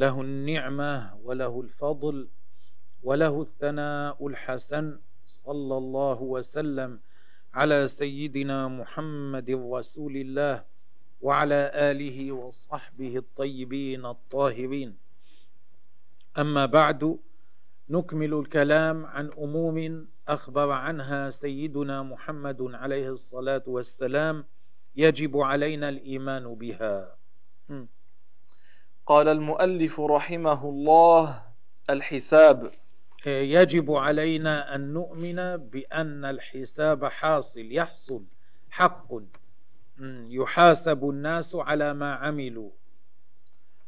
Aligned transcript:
له 0.00 0.20
النعمة 0.20 1.20
وله 1.24 1.60
الفضل 1.60 2.28
وله 3.02 3.42
الثناء 3.42 4.26
الحسن 4.26 4.98
صلى 5.24 5.76
الله 5.78 6.22
وسلم 6.22 7.00
على 7.54 7.88
سيدنا 7.88 8.68
محمد 8.68 9.50
رسول 9.50 10.16
الله 10.16 10.64
وعلى 11.20 11.60
آله 11.74 12.32
وصحبه 12.32 13.16
الطيبين 13.16 14.06
الطاهرين. 14.06 14.96
أما 16.38 16.66
بعد 16.66 17.18
نكمل 17.90 18.32
الكلام 18.34 19.06
عن 19.06 19.26
أموم 19.36 20.08
أخبر 20.28 20.70
عنها 20.70 21.30
سيدنا 21.30 22.02
محمد 22.02 22.60
عليه 22.74 23.08
الصلاة 23.10 23.62
والسلام 23.66 24.44
يجب 24.96 25.36
علينا 25.36 25.88
الإيمان 25.88 26.54
بها. 26.54 27.16
قال 29.06 29.28
المؤلف 29.28 30.00
رحمه 30.00 30.64
الله 30.64 31.42
الحساب. 31.90 32.70
يجب 33.26 33.92
علينا 33.92 34.74
أن 34.74 34.92
نؤمن 34.92 35.56
بأن 35.56 36.24
الحساب 36.24 37.04
حاصل 37.04 37.72
يحصل 37.72 38.24
حق. 38.70 39.08
يحاسب 40.28 41.10
الناس 41.10 41.54
على 41.54 41.94
ما 41.94 42.14
عملوا. 42.14 42.70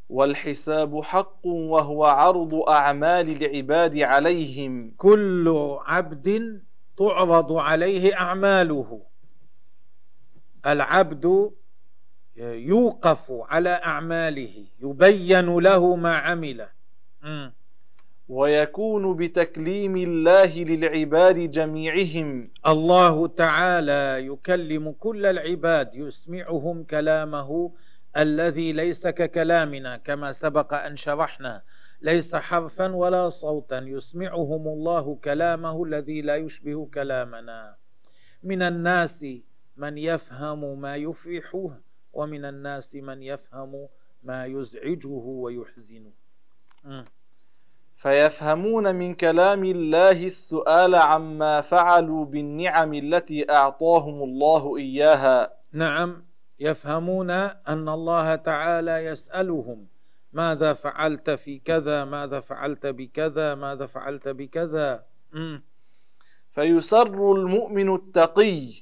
والحساب 0.08 1.02
حق 1.02 1.46
وهو 1.46 2.04
عرض 2.04 2.54
أعمال 2.54 3.44
العباد 3.44 3.98
عليهم. 3.98 4.94
كل 4.96 5.76
عبد 5.80 6.60
تعرض 6.96 7.52
عليه 7.52 8.14
أعماله. 8.14 9.02
العبد 10.66 11.52
يوقف 12.36 13.26
على 13.30 13.68
أعماله 13.68 14.64
يبين 14.80 15.58
له 15.58 15.96
ما 15.96 16.16
عمل. 16.16 16.66
ويكون 18.28 19.16
بتكليم 19.16 19.96
الله 19.96 20.64
للعباد 20.64 21.50
جميعهم. 21.50 22.50
الله 22.66 23.26
تعالى 23.26 24.26
يكلم 24.26 24.92
كل 24.92 25.26
العباد 25.26 25.94
يسمعهم 25.94 26.84
كلامه 26.84 27.72
الذي 28.16 28.72
ليس 28.72 29.06
ككلامنا 29.06 29.96
كما 29.96 30.32
سبق 30.32 30.74
أن 30.74 30.96
شرحنا. 30.96 31.62
ليس 32.02 32.36
حرفا 32.36 32.94
ولا 32.94 33.28
صوتا 33.28 33.78
يسمعهم 33.78 34.68
الله 34.68 35.18
كلامه 35.24 35.84
الذي 35.84 36.22
لا 36.22 36.36
يشبه 36.36 36.88
كلامنا. 36.94 37.76
من 38.42 38.62
الناس 38.62 39.26
من 39.76 39.98
يفهم 39.98 40.80
ما 40.80 40.96
يفرحه. 40.96 41.70
ومن 42.12 42.44
الناس 42.44 42.94
من 42.94 43.22
يفهم 43.22 43.88
ما 44.22 44.46
يزعجه 44.46 45.08
ويحزنه. 45.44 46.12
فيفهمون 47.96 48.94
من 48.94 49.14
كلام 49.14 49.64
الله 49.64 50.26
السؤال 50.26 50.94
عما 50.94 51.60
فعلوا 51.60 52.24
بالنعم 52.24 52.94
التي 52.94 53.50
أعطاهم 53.50 54.22
الله 54.22 54.76
إياها 54.76 55.52
نعم 55.72 56.24
يفهمون 56.60 57.30
أن 57.30 57.88
الله 57.88 58.36
تعالى 58.36 59.04
يسألهم 59.04 59.86
ماذا 60.32 60.72
فعلت 60.72 61.30
في 61.30 61.58
كذا 61.58 62.04
ماذا 62.04 62.40
فعلت 62.40 62.86
بكذا 62.86 63.54
ماذا 63.54 63.86
فعلت 63.86 64.28
بكذا. 64.28 65.04
فيسر 66.50 67.32
المؤمن 67.32 67.94
التقي 67.94 68.72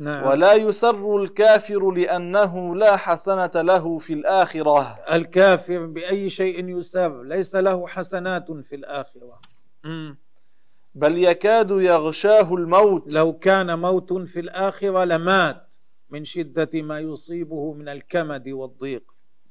نعم. 0.00 0.26
ولا 0.26 0.54
يسر 0.54 1.16
الكافر 1.16 1.90
لأنه 1.90 2.76
لا 2.76 2.96
حسنة 2.96 3.50
له 3.54 3.98
في 3.98 4.12
الآخرة. 4.12 4.80
الكافر 5.12 5.86
بأي 5.86 6.30
شيء 6.30 6.68
يسر 6.78 7.22
ليس 7.22 7.54
له 7.54 7.86
حسنات 7.86 8.50
في 8.50 8.74
الآخرة. 8.76 9.40
م. 9.84 10.14
بل 10.94 11.18
يكاد 11.24 11.70
يغشاه 11.70 12.54
الموت. 12.54 13.14
لو 13.14 13.32
كان 13.32 13.78
موت 13.78 14.12
في 14.12 14.40
الآخرة 14.40 15.04
لمات 15.04 15.68
من 16.10 16.24
شدة 16.24 16.70
ما 16.74 17.00
يصيبه 17.00 17.72
من 17.72 17.88
الكمد 17.88 18.48
والضيق. 18.48 19.02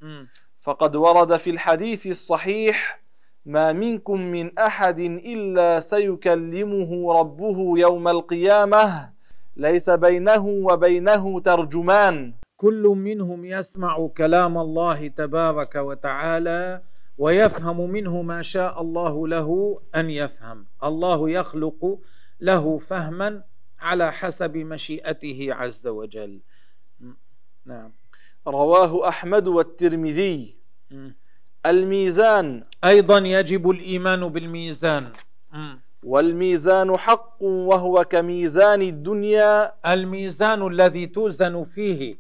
م. 0.02 0.26
فقد 0.62 0.96
ورد 0.96 1.38
في 1.38 1.50
الحديث 1.50 2.08
الصحيح 2.08 3.02
ما 3.46 3.74
منكم 3.74 4.22
من 4.22 4.60
أحد 4.60 5.00
إلا 5.00 5.80
سيكلمه 5.80 7.14
ربه 7.20 7.80
يوم 7.80 8.08
القيامة. 8.08 9.11
ليس 9.56 9.90
بينه 9.90 10.46
وبينه 10.46 11.40
ترجمان. 11.40 12.34
كل 12.58 12.84
منهم 12.84 13.46
يسمع 13.46 14.08
كلام 14.08 14.58
الله 14.58 15.08
تبارك 15.08 15.76
وتعالى 15.76 16.82
ويفهم 17.18 17.90
منه 17.90 18.22
ما 18.22 18.42
شاء 18.42 18.82
الله 18.82 19.28
له 19.28 19.80
أن 19.96 20.10
يفهم. 20.10 20.66
الله 20.84 21.30
يخلق 21.30 22.00
له 22.40 22.78
فهما 22.78 23.44
على 23.80 24.12
حسب 24.12 24.58
مشيئته 24.58 25.48
عز 25.52 25.88
وجل. 25.88 26.42
نعم. 27.66 27.94
رواه 28.48 29.08
أحمد 29.10 29.48
والترمذي. 29.48 30.58
الميزان. 31.66 32.64
أيضا 32.84 33.18
يجب 33.18 33.70
الإيمان 33.70 34.28
بالميزان. 34.28 35.14
والميزان 36.04 36.98
حق 36.98 37.42
وهو 37.42 38.04
كميزان 38.04 38.82
الدنيا. 38.82 39.74
الميزان 39.94 40.68
الذي 40.68 41.06
توزن 41.08 41.64
فيه 41.64 42.18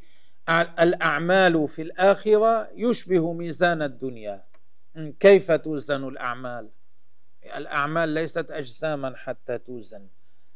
الأعمال 0.79 1.67
في 1.67 1.81
الآخرة 1.81 2.69
يشبه 2.75 3.33
ميزان 3.33 3.81
الدنيا. 3.81 4.43
كيف 5.19 5.51
توزن 5.51 6.07
الأعمال؟ 6.07 6.69
الأعمال 7.55 8.09
ليست 8.09 8.51
أجساما 8.51 9.15
حتى 9.15 9.57
توزن. 9.57 10.07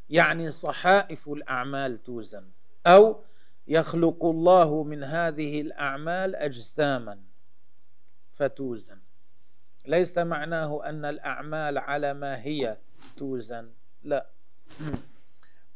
يعني 0.09 0.51
صحائف 0.51 1.29
الأعمال 1.29 2.03
توزن. 2.03 2.43
أو 2.87 3.23
يخلق 3.67 4.25
الله 4.25 4.83
من 4.83 5.03
هذه 5.03 5.61
الأعمال 5.61 6.35
أجساما 6.35 7.19
فتوزن. 8.35 8.97
ليس 9.85 10.17
معناه 10.17 10.89
أن 10.89 11.05
الأعمال 11.05 11.77
على 11.77 12.13
ما 12.13 12.41
هي 12.41 12.77
توزن 13.17 13.69
لا. 14.03 14.25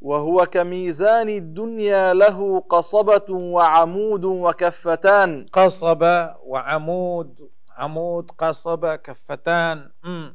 وهو 0.01 0.45
كميزان 0.45 1.29
الدنيا 1.29 2.13
له 2.13 2.59
قصبة 2.59 3.25
وعمود 3.29 4.25
وكفتان. 4.25 5.45
قصبة 5.53 6.35
وعمود 6.37 7.49
عمود 7.77 8.31
قصبة 8.37 8.95
كفتان. 8.95 9.89
م. 10.03 10.29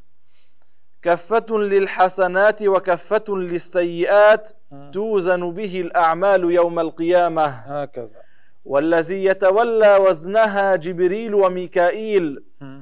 كفة 1.02 1.46
للحسنات 1.50 2.62
وكفة 2.62 3.24
للسيئات 3.28 4.50
م. 4.72 4.90
توزن 4.90 5.50
به 5.50 5.80
الأعمال 5.80 6.50
يوم 6.50 6.78
القيامة. 6.80 7.44
هكذا. 7.44 8.22
والذي 8.64 9.24
يتولى 9.24 9.96
وزنها 9.96 10.76
جبريل 10.76 11.34
وميكائيل. 11.34 12.44
م. 12.60 12.73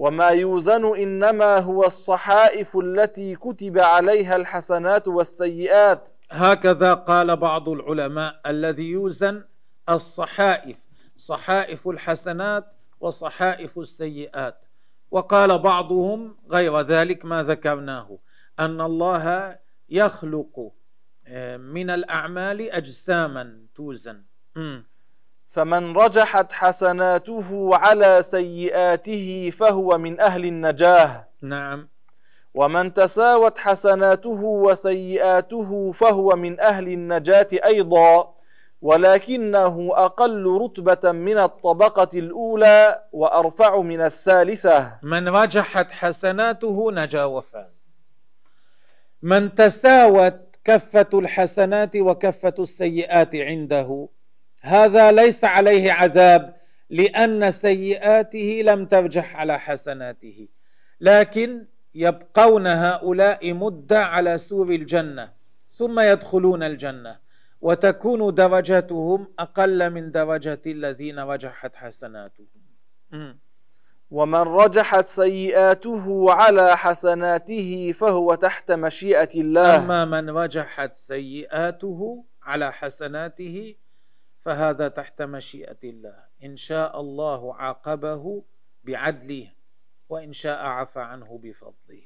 وما 0.00 0.28
يوزن 0.28 0.96
إنما 0.96 1.58
هو 1.58 1.84
الصحائف 1.84 2.76
التي 2.76 3.36
كتب 3.36 3.78
عليها 3.78 4.36
الحسنات 4.36 5.08
والسيئات. 5.08 6.08
هكذا 6.30 6.94
قال 6.94 7.36
بعض 7.36 7.68
العلماء 7.68 8.40
الذي 8.46 8.90
يوزن 8.90 9.44
الصحائف 9.88 10.78
صحائف 11.16 11.88
الحسنات 11.88 12.64
وصحائف 13.00 13.78
السيئات. 13.78 14.64
وقال 15.10 15.58
بعضهم 15.58 16.36
غير 16.50 16.80
ذلك 16.80 17.24
ما 17.24 17.42
ذكرناه 17.42 18.18
أن 18.58 18.80
الله 18.80 19.58
يخلق 19.88 20.72
من 21.58 21.90
الأعمال 21.90 22.70
أجساما 22.70 23.60
توزن. 23.74 24.22
فمن 25.50 25.96
رجحت 25.96 26.52
حسناته 26.52 27.76
على 27.76 28.22
سيئاته 28.22 29.52
فهو 29.58 29.98
من 29.98 30.20
أهل 30.20 30.44
النجاة. 30.44 31.28
نعم. 31.42 31.88
ومن 32.54 32.92
تساوت 32.92 33.58
حسناته 33.58 34.44
وسيئاته 34.44 35.92
فهو 35.92 36.36
من 36.36 36.60
أهل 36.60 36.88
النجاة 36.88 37.46
أيضا 37.52 38.34
ولكنه 38.82 39.90
أقل 39.94 40.58
رتبة 40.62 41.12
من 41.12 41.38
الطبقة 41.38 42.18
الأولى 42.18 43.02
وأرفع 43.12 43.80
من 43.80 44.00
الثالثة. 44.00 44.98
من 45.02 45.28
رجحت 45.28 45.92
حسناته 45.92 46.92
نجا 46.92 47.24
وفاز. 47.24 47.90
من 49.22 49.54
تساوت 49.54 50.56
كفة 50.64 51.10
الحسنات 51.14 51.96
وكفة 51.96 52.54
السيئات 52.58 53.36
عنده 53.36 54.08
هذا 54.60 55.12
ليس 55.12 55.44
عليه 55.44 55.92
عذاب 55.92 56.56
لأن 56.90 57.50
سيئاته 57.50 58.62
لم 58.64 58.86
ترجح 58.86 59.36
على 59.36 59.58
حسناته. 59.58 60.48
لكن 61.00 61.66
يبقون 61.94 62.66
هؤلاء 62.66 63.52
مدة 63.52 64.04
على 64.04 64.38
سور 64.38 64.70
الجنة 64.70 65.32
ثم 65.68 66.00
يدخلون 66.00 66.62
الجنة 66.62 67.18
وتكون 67.60 68.34
درجتهم 68.34 69.32
أقل 69.38 69.90
من 69.90 70.10
درجة 70.12 70.60
الذين 70.66 71.18
رجحت 71.18 71.76
حسناتهم. 71.76 72.60
ومن 74.10 74.40
رجحت 74.40 75.06
سيئاته 75.06 76.32
على 76.32 76.76
حسناته 76.76 77.92
فهو 77.92 78.34
تحت 78.34 78.72
مشيئة 78.72 79.28
الله. 79.34 79.84
أما 79.84 80.04
من 80.04 80.30
رجحت 80.30 80.98
سيئاته 80.98 82.24
على 82.42 82.72
حسناته 82.72 83.74
فهذا 84.44 84.88
تحت 84.88 85.22
مشيئة 85.22 85.78
الله. 85.84 86.14
إن 86.44 86.56
شاء 86.56 87.00
الله 87.00 87.54
عاقبه 87.54 88.42
بعدله 88.84 89.52
وإن 90.08 90.32
شاء 90.32 90.66
عفى 90.66 91.00
عنه 91.00 91.40
بفضله. 91.42 92.02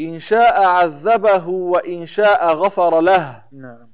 إن 0.00 0.18
شاء 0.18 0.62
عذبه 0.62 1.48
وإن 1.48 2.06
شاء 2.06 2.52
غفر 2.52 3.00
له. 3.00 3.44
نعم. 3.52 3.90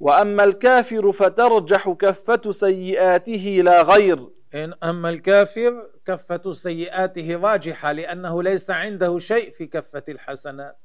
وأما 0.00 0.44
الكافر 0.44 1.12
فترجح 1.12 1.90
كفة 1.90 2.50
سيئاته 2.50 3.60
لا 3.64 3.82
غير. 3.82 4.28
إن 4.54 4.74
أما 4.82 5.08
الكافر 5.08 5.90
كفة 6.06 6.52
سيئاته 6.52 7.36
راجحة 7.36 7.92
لأنه 7.92 8.42
ليس 8.42 8.70
عنده 8.70 9.18
شيء 9.18 9.50
في 9.50 9.66
كفة 9.66 10.02
الحسنات. 10.08 10.78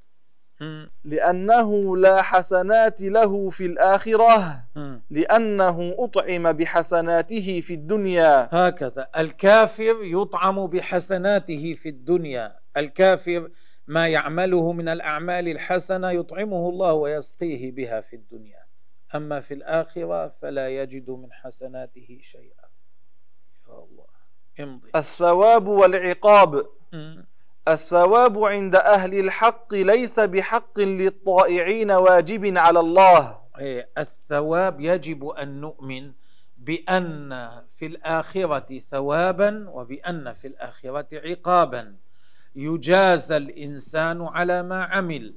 لأنه 1.03 1.97
لا 1.97 2.21
حسنات 2.21 3.01
له 3.01 3.49
في 3.49 3.65
الآخرة. 3.65 4.63
لأنه 5.09 5.95
أطعم 5.99 6.51
بحسناته 6.51 7.61
في 7.61 7.73
الدنيا. 7.73 8.49
هكذا. 8.51 9.09
الكافر 9.17 9.95
يطعم 10.03 10.67
بحسناته 10.67 11.73
في 11.73 11.89
الدنيا. 11.89 12.59
الكافر 12.77 13.49
ما 13.87 14.07
يعمله 14.07 14.71
من 14.71 14.89
الأعمال 14.89 15.47
الحسنة 15.47 16.11
يطعمه 16.11 16.69
الله 16.69 16.93
ويسقيه 16.93 17.71
بها 17.71 18.01
في 18.01 18.15
الدنيا. 18.15 18.63
أما 19.15 19.39
في 19.39 19.53
الآخرة 19.53 20.27
فلا 20.27 20.69
يجد 20.69 21.09
من 21.09 21.33
حسناته 21.33 22.19
شيئا. 22.21 22.67
يا 23.67 23.73
الله. 23.73 24.05
امضي. 24.59 24.89
الثواب 24.95 25.67
والعقاب. 25.67 26.65
الثواب 27.67 28.43
عند 28.43 28.75
أهل 28.75 29.19
الحق 29.19 29.73
ليس 29.73 30.19
بحق 30.19 30.79
للطائعين 30.79 31.91
واجب 31.91 32.57
على 32.57 32.79
الله. 32.79 33.39
إيه، 33.59 33.89
الثواب 33.97 34.81
يجب 34.81 35.27
أن 35.27 35.61
نؤمن 35.61 36.11
بأن 36.57 37.51
في 37.75 37.85
الآخرة 37.85 38.79
ثوابا 38.79 39.69
وبأن 39.69 40.33
في 40.33 40.47
الآخرة 40.47 41.07
عقابا. 41.13 41.95
يجازى 42.55 43.37
الإنسان 43.37 44.21
على 44.21 44.63
ما 44.63 44.83
عمل. 44.83 45.33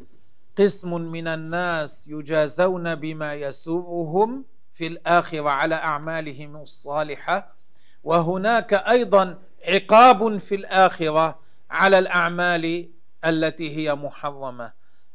قسم 0.59 1.01
من 1.01 1.29
الناس 1.29 2.05
يجازون 2.07 2.95
بما 2.95 3.35
يسوءهم 3.35 4.45
في 4.75 4.87
الآخرة 4.87 5.51
على 5.51 5.75
أعمالهم 5.75 6.57
الصالحة. 6.57 7.57
وهناك 8.05 8.75
أيضا 8.75 9.39
عقاب 9.69 10.39
في 10.39 10.55
الآخرة. 10.55 11.46
على 11.71 11.99
الأعمال 11.99 12.91
التي 13.25 13.77
هي 13.77 13.95
محرمة. 13.95 14.73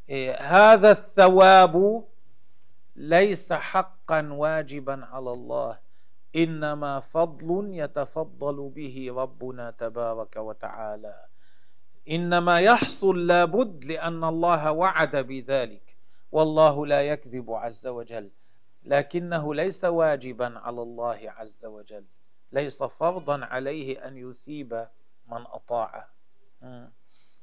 إيه، 0.09 0.35
هذا 0.35 0.91
الثواب 0.91 2.05
ليس 2.95 3.53
حقا 3.53 4.29
واجبا 4.33 5.05
على 5.05 5.33
الله 5.33 5.79
إنما 6.35 6.99
فضل 6.99 7.69
يتفضل 7.71 8.69
به 8.69 9.07
ربنا 9.15 9.71
تبارك 9.71 10.35
وتعالى. 10.37 11.25
إنما 12.09 12.59
يحصل 12.59 13.27
لابد 13.27 13.85
لأن 13.85 14.23
الله 14.23 14.71
وعد 14.71 15.15
بذلك 15.15 15.97
والله 16.31 16.85
لا 16.85 17.01
يكذب 17.01 17.51
عز 17.51 17.87
وجل 17.87 18.31
لكنه 18.83 19.55
ليس 19.55 19.85
واجبا 19.85 20.59
على 20.59 20.81
الله 20.81 21.19
عز 21.25 21.65
وجل 21.65 22.05
ليس 22.51 22.83
فرضا 22.83 23.45
عليه 23.45 24.07
أن 24.07 24.17
يثيب 24.17 24.87
من 25.27 25.41
أطاعه. 25.41 26.09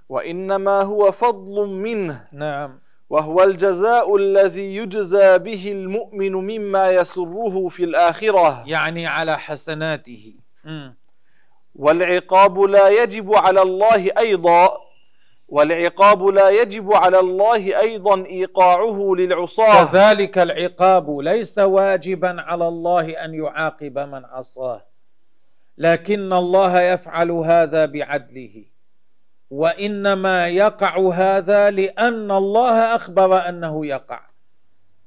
وإنما 0.09 0.83
هو 0.83 1.13
فضل 1.13 1.67
منه. 1.67 2.29
نعم. 2.33 2.81
وهو 3.11 3.43
الجزاء 3.43 4.17
الذي 4.17 4.77
يجزى 4.77 5.39
به 5.39 5.73
المؤمن 5.73 6.33
مما 6.33 6.91
يسره 6.91 7.69
في 7.69 7.85
الآخرة. 7.85 8.65
يعني 8.67 9.07
على 9.07 9.39
حسناته. 9.39 10.35
والعقاب 11.75 12.61
لا 12.61 12.89
يجب 12.89 13.35
على 13.35 13.63
الله 13.63 14.11
أيضا. 14.19 14.79
والعقاب 15.49 16.27
لا 16.27 16.51
يجب 16.51 16.93
على 16.93 17.21
الله 17.21 17.81
أيضا 17.81 18.27
إيقاعه 18.27 19.15
للعصاة. 19.19 19.85
كذلك 19.85 20.39
العقاب 20.39 21.19
ليس 21.19 21.59
واجبا 21.59 22.43
على 22.43 22.69
الله 22.69 23.25
أن 23.25 23.35
يعاقب 23.35 23.99
من 23.99 24.25
عصاه. 24.25 24.85
لكن 25.79 26.33
الله 26.33 26.81
يفعل 26.81 27.31
هذا 27.31 27.87
بعدله. 27.87 28.65
وإنما 29.51 30.49
يقع 30.49 31.13
هذا 31.15 31.71
لأن 31.71 32.31
الله 32.31 32.95
أخبر 32.95 33.49
أنه 33.49 33.87
يقع 33.87 34.21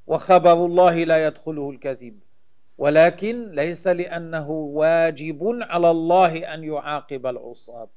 وخبر 0.08 0.66
الله 0.66 1.04
لا 1.04 1.28
يدخله 1.28 1.70
الكذب 1.70 2.20
ولكن 2.78 3.52
ليس 3.52 3.88
لأنه 3.88 4.50
واجب 4.52 5.60
على 5.62 5.92
الله 5.92 6.54
أن 6.54 6.64
يعاقب 6.64 7.26
العصاة. 7.26 7.90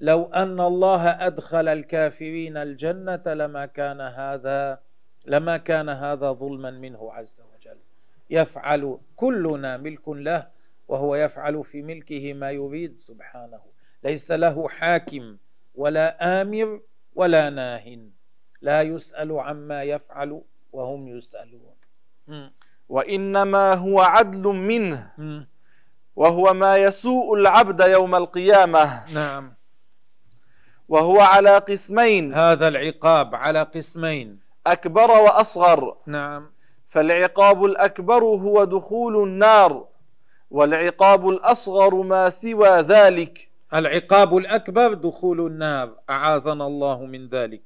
لو 0.00 0.24
أن 0.24 0.60
الله 0.60 1.08
أدخل 1.26 1.68
الكافرين 1.68 2.56
الجنة 2.56 3.22
لما 3.26 3.66
كان 3.66 4.00
هذا 4.00 4.80
لما 5.26 5.56
كان 5.56 5.88
هذا 5.88 6.32
ظلما 6.32 6.70
منه 6.70 7.12
عز 7.12 7.42
وجل. 7.54 7.76
يفعل 8.30 8.98
كلنا 9.16 9.76
ملك 9.76 10.08
له 10.08 10.48
وهو 10.88 11.16
يفعل 11.16 11.64
في 11.64 11.82
ملكه 11.82 12.32
ما 12.32 12.50
يريد 12.50 13.00
سبحانه. 13.00 13.60
ليس 14.04 14.32
له 14.32 14.68
حاكم 14.68 15.36
ولا 15.74 16.40
آمر 16.42 16.80
ولا 17.14 17.50
ناه 17.50 17.98
لا 18.62 18.82
يسأل 18.82 19.32
عما 19.32 19.82
يفعل 19.82 20.42
وهم 20.72 21.08
يسألون. 21.08 21.74
وإنما 22.88 23.74
هو 23.74 24.00
عدل 24.00 24.42
منه. 24.42 25.10
وهو 26.16 26.54
ما 26.54 26.76
يسوء 26.76 27.34
العبد 27.34 27.80
يوم 27.80 28.14
القيامة. 28.14 29.12
نعم. 29.14 29.54
وهو 30.88 31.20
على 31.20 31.58
قسمين. 31.58 32.34
هذا 32.34 32.68
العقاب 32.68 33.34
على 33.34 33.62
قسمين. 33.62 34.40
أكبر 34.66 35.10
وأصغر. 35.10 35.96
نعم. 36.06 36.50
فالعقاب 36.88 37.64
الأكبر 37.64 38.24
هو 38.24 38.64
دخول 38.64 39.28
النار 39.28 39.86
والعقاب 40.50 41.28
الأصغر 41.28 41.94
ما 41.94 42.28
سوى 42.28 42.68
ذلك. 42.68 43.53
العقاب 43.74 44.36
الأكبر 44.36 44.94
دخول 44.94 45.46
النار. 45.46 45.98
أعاذنا 46.10 46.66
الله 46.66 47.06
من 47.06 47.28
ذلك. 47.28 47.62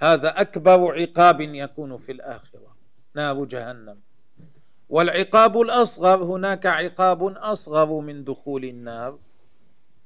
هذا 0.00 0.40
أكبر 0.40 1.00
عقاب 1.00 1.40
يكون 1.40 1.98
في 1.98 2.12
الآخرة. 2.12 2.76
نار 3.14 3.44
جهنم. 3.44 4.00
والعقاب 4.88 5.60
الأصغر 5.60 6.24
هناك 6.24 6.66
عقاب 6.66 7.22
أصغر 7.36 8.00
من 8.00 8.24
دخول 8.24 8.64
النار. 8.64 9.18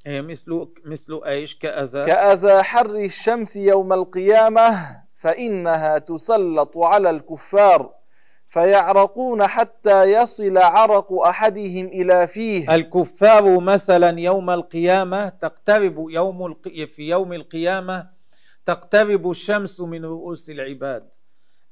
هي 0.07 0.23
مثل 0.23 0.67
مثل 0.85 1.21
إيش؟ 1.27 1.59
كأذى. 1.59 2.05
كأذى 2.05 2.63
حر 2.63 2.91
الشمس 2.91 3.57
يوم 3.57 3.93
القيامة 3.93 4.97
فإنها 5.15 5.99
تسلط 5.99 6.79
على 6.79 7.11
الكفار. 7.11 8.04
فيعرقون 8.49 9.47
حتى 9.47 10.03
يصل 10.03 10.59
عرق 10.59 11.13
أحدهم 11.13 11.87
إلى 11.87 12.27
فيه. 12.27 12.75
الكفار 12.75 13.61
مثلا 13.61 14.21
يوم 14.21 14.51
القيامة 14.51 15.29
تقترب 15.29 16.07
يوم 16.11 16.47
الق... 16.47 16.69
في 16.69 17.09
يوم 17.09 17.33
القيامة 17.33 18.09
تقترب 18.67 19.31
الشمس 19.31 19.81
من 19.81 20.05
رؤوس 20.05 20.51
العباد. 20.51 21.09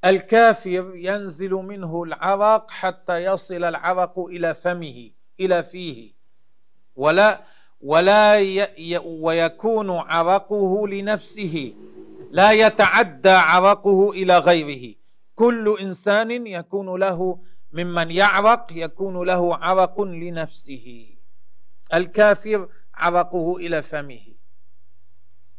الكافر 0.04 0.92
ينزل 0.94 1.50
منه 1.50 2.02
العرق 2.02 2.70
حتى 2.70 3.24
يصل 3.24 3.64
العرق 3.64 4.18
إلى 4.18 4.54
فمه 4.54 5.10
إلى 5.40 5.62
فيه. 5.62 6.12
ولا 6.96 7.40
ولا 7.80 8.40
ي... 8.40 8.98
ويكون 9.04 9.90
عرقه 9.90 10.88
لنفسه. 10.88 11.72
لا 12.30 12.52
يتعدى 12.52 13.28
عرقه 13.30 14.10
إلى 14.10 14.38
غيره. 14.38 14.94
كل 15.42 15.76
إنسان 15.80 16.46
يكون 16.46 17.00
له 17.00 17.38
ممن 17.72 18.10
يعرق 18.10 18.66
يكون 18.70 19.26
له 19.26 19.56
عرق 19.56 20.00
لنفسه. 20.00 21.06
الكافر 21.94 22.68
عرقه 22.94 23.56
إلى 23.56 23.82
فمه. 23.82 24.20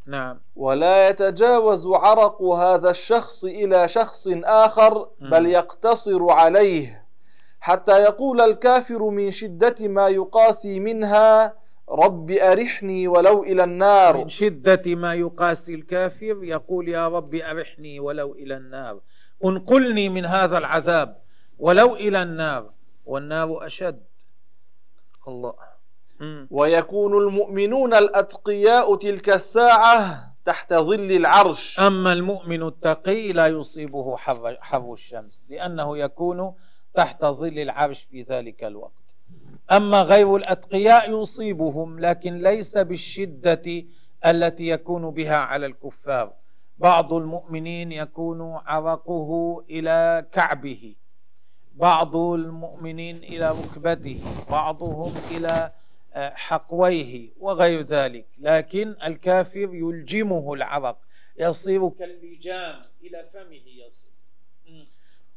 نعم. 0.08 0.40
ولا 0.56 1.10
يتجاوز 1.10 1.88
عرق 1.88 2.42
هذا 2.42 2.90
الشخص 2.90 3.46
إلى 3.46 3.88
شخص 3.88 4.28
آخر 4.44 5.08
بل 5.22 5.46
يقتصر 5.46 6.32
عليه. 6.32 7.06
حتى 7.60 8.04
يقول 8.04 8.42
الكافر 8.42 9.10
من 9.10 9.32
شدة 9.32 9.88
ما 9.88 10.08
يقاسي 10.08 10.80
منها 10.80 11.54
رب 11.90 12.32
أرحني 12.32 13.08
ولو 13.08 13.44
إلى 13.44 13.64
النار. 13.64 14.18
من 14.18 14.30
شدة 14.30 14.96
ما 14.96 15.14
يقاسي 15.14 15.74
الكافر 15.76 16.44
يقول 16.44 16.90
يا 16.90 17.08
رب 17.08 17.36
أرحني 17.36 18.00
ولو 18.00 18.34
إلى 18.34 18.58
النار. 18.58 19.00
انقلني 19.46 20.10
من 20.10 20.26
هذا 20.26 20.58
العذاب 20.58 21.18
ولو 21.60 21.96
إلى 21.96 22.22
النار 22.22 22.72
والنار 23.06 23.66
أشد. 23.66 24.04
الله. 25.28 25.54
ويكون 26.52 27.18
المؤمنون 27.18 27.94
الأتقياء 27.94 28.96
تلك 28.96 29.30
الساعة 29.30 30.34
تحت 30.46 30.74
ظل 30.74 31.12
العرش. 31.12 31.80
أما 31.80 32.14
المؤمن 32.14 32.64
التقي 32.64 33.32
لا 33.32 33.48
يصيبه 33.48 34.18
حر, 34.18 34.58
حر 34.62 34.94
الشمس 34.94 35.44
لأنه 35.50 35.98
يكون 35.98 36.54
تحت 36.94 37.26
ظل 37.26 37.60
العرش 37.60 38.04
في 38.04 38.22
ذلك 38.22 38.64
الوقت. 38.64 38.92
أما 39.72 40.02
غير 40.02 40.36
الأتقياء 40.36 41.22
يصيبهم 41.22 42.00
لكن 42.00 42.42
ليس 42.42 42.78
بالشدة 42.78 43.86
التي 44.26 44.68
يكون 44.68 45.10
بها 45.12 45.36
على 45.36 45.66
الكفار. 45.66 46.34
بعض 46.78 47.14
المؤمنين 47.14 47.92
يكون 47.92 48.42
عرقه 48.66 49.64
إلى 49.70 50.26
كعبه 50.32 50.96
بعض 51.76 52.16
المؤمنين 52.16 53.18
إلى 53.18 53.52
ركبته 53.52 54.22
بعضهم 54.50 55.14
إلى 55.32 55.72
آه، 56.16 56.34
حقويه 56.36 57.30
وغير 57.40 57.82
ذلك. 57.82 58.26
لكن 58.40 58.96
الكافر 59.04 59.70
يلجمه 59.74 60.54
العرق 60.54 60.98
يصير 61.38 61.90
كاللجام 61.90 62.82
إلى 63.04 63.30
فمه 63.34 63.86
يصير. 63.88 64.14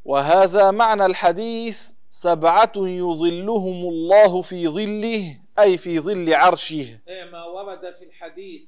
وهذا 0.05 0.71
معنى 0.71 1.07
الحديث 1.07 1.93
سبعة 2.11 2.73
يظلهم 2.77 3.89
الله 3.89 4.43
في 4.43 4.69
ظله 4.69 5.37
أي 5.59 5.77
في 5.79 6.01
ظل 6.01 6.35
عرشه. 6.35 6.99
إيه، 7.09 7.25
ما 7.25 7.45
ورد 7.45 7.95
في 7.95 8.05
الحديث 8.05 8.65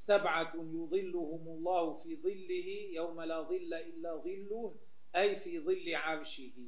سبعة 0.00 0.52
يظلهم 0.56 1.44
الله 1.48 1.94
في 1.94 2.16
ظله 2.16 2.68
يوم 2.92 3.20
لا 3.20 3.40
ظل 3.42 3.74
إلا 3.74 4.16
ظله 4.24 4.74
أي 5.16 5.36
في 5.36 5.60
ظل 5.60 5.94
عرشه 5.94 6.58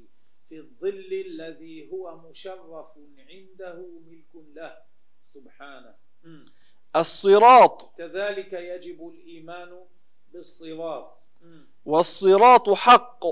في 0.48 0.56
الظل 0.58 1.12
الذي 1.26 1.92
هو 1.92 2.28
مشرف 2.28 2.98
عنده 3.30 3.76
ملك 4.06 4.32
له. 4.54 4.76
سبحانه. 5.34 5.94
الصراط. 6.96 7.76
كذلك 7.98 8.52
يجب 8.52 9.08
الإيمان 9.08 9.84
بالصراط. 10.32 11.24
والصراط 11.86 12.70
حق 12.70 13.24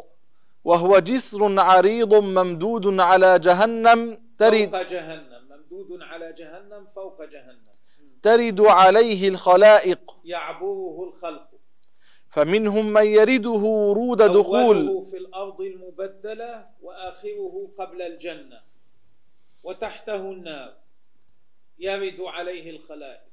وهو 0.64 0.98
جسر 0.98 1.60
عريض 1.60 2.14
ممدود 2.14 3.00
على 3.00 3.38
جهنم 3.38 4.00
ترد 4.38 4.70
فوق 4.70 4.82
جهنم 4.82 5.42
ممدود 5.50 6.02
على 6.02 6.32
جهنم 6.32 6.86
فوق 6.86 7.24
جهنم. 7.24 7.69
ترد 8.22 8.60
عليه 8.60 9.28
الخلائق. 9.28 10.16
يعبره 10.24 11.04
الخلق. 11.04 11.50
فمنهم 12.28 12.92
من 12.92 13.06
يرده 13.06 13.50
ورود 13.50 14.22
دخول. 14.22 15.04
في 15.04 15.16
الأرض 15.16 15.60
المبدلة 15.60 16.70
وآخره 16.82 17.70
قبل 17.78 18.02
الجنة. 18.02 18.62
وتحته 19.62 20.32
النار. 20.32 20.76
يرد 21.78 22.20
عليه 22.20 22.70
الخلائق. 22.70 23.30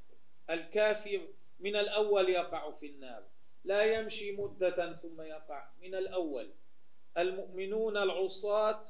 الكافر 0.50 1.20
من 1.60 1.76
الأول 1.76 2.28
يقع 2.28 2.70
في 2.70 2.86
النار. 2.86 3.22
لا 3.64 3.82
يمشي 3.82 4.32
مدة 4.32 4.92
ثم 4.92 5.20
يقع. 5.22 5.68
من 5.82 5.94
الأول. 5.94 6.50
المؤمنون 7.18 7.96
العصاة 7.96 8.80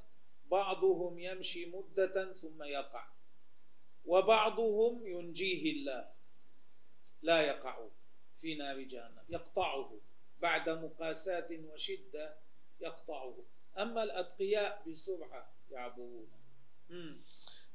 بعضهم 0.50 1.18
يمشي 1.18 1.66
مدة 1.66 2.32
ثم 2.32 2.62
يقع. 2.62 3.04
وبعضهم 4.08 5.06
ينجيه 5.06 5.72
الله. 5.72 6.04
لا 7.22 7.42
يقع 7.42 7.76
في 8.40 8.54
نار 8.54 8.80
جهنم. 8.80 9.24
يقطعه. 9.28 9.90
بعد 10.40 10.68
مقاساة 10.68 11.48
وشدة 11.72 12.36
يقطعه. 12.80 13.34
أما 13.78 14.02
الأتقياء 14.02 14.82
بسرعة 14.86 15.52
يعبرون. 15.70 16.28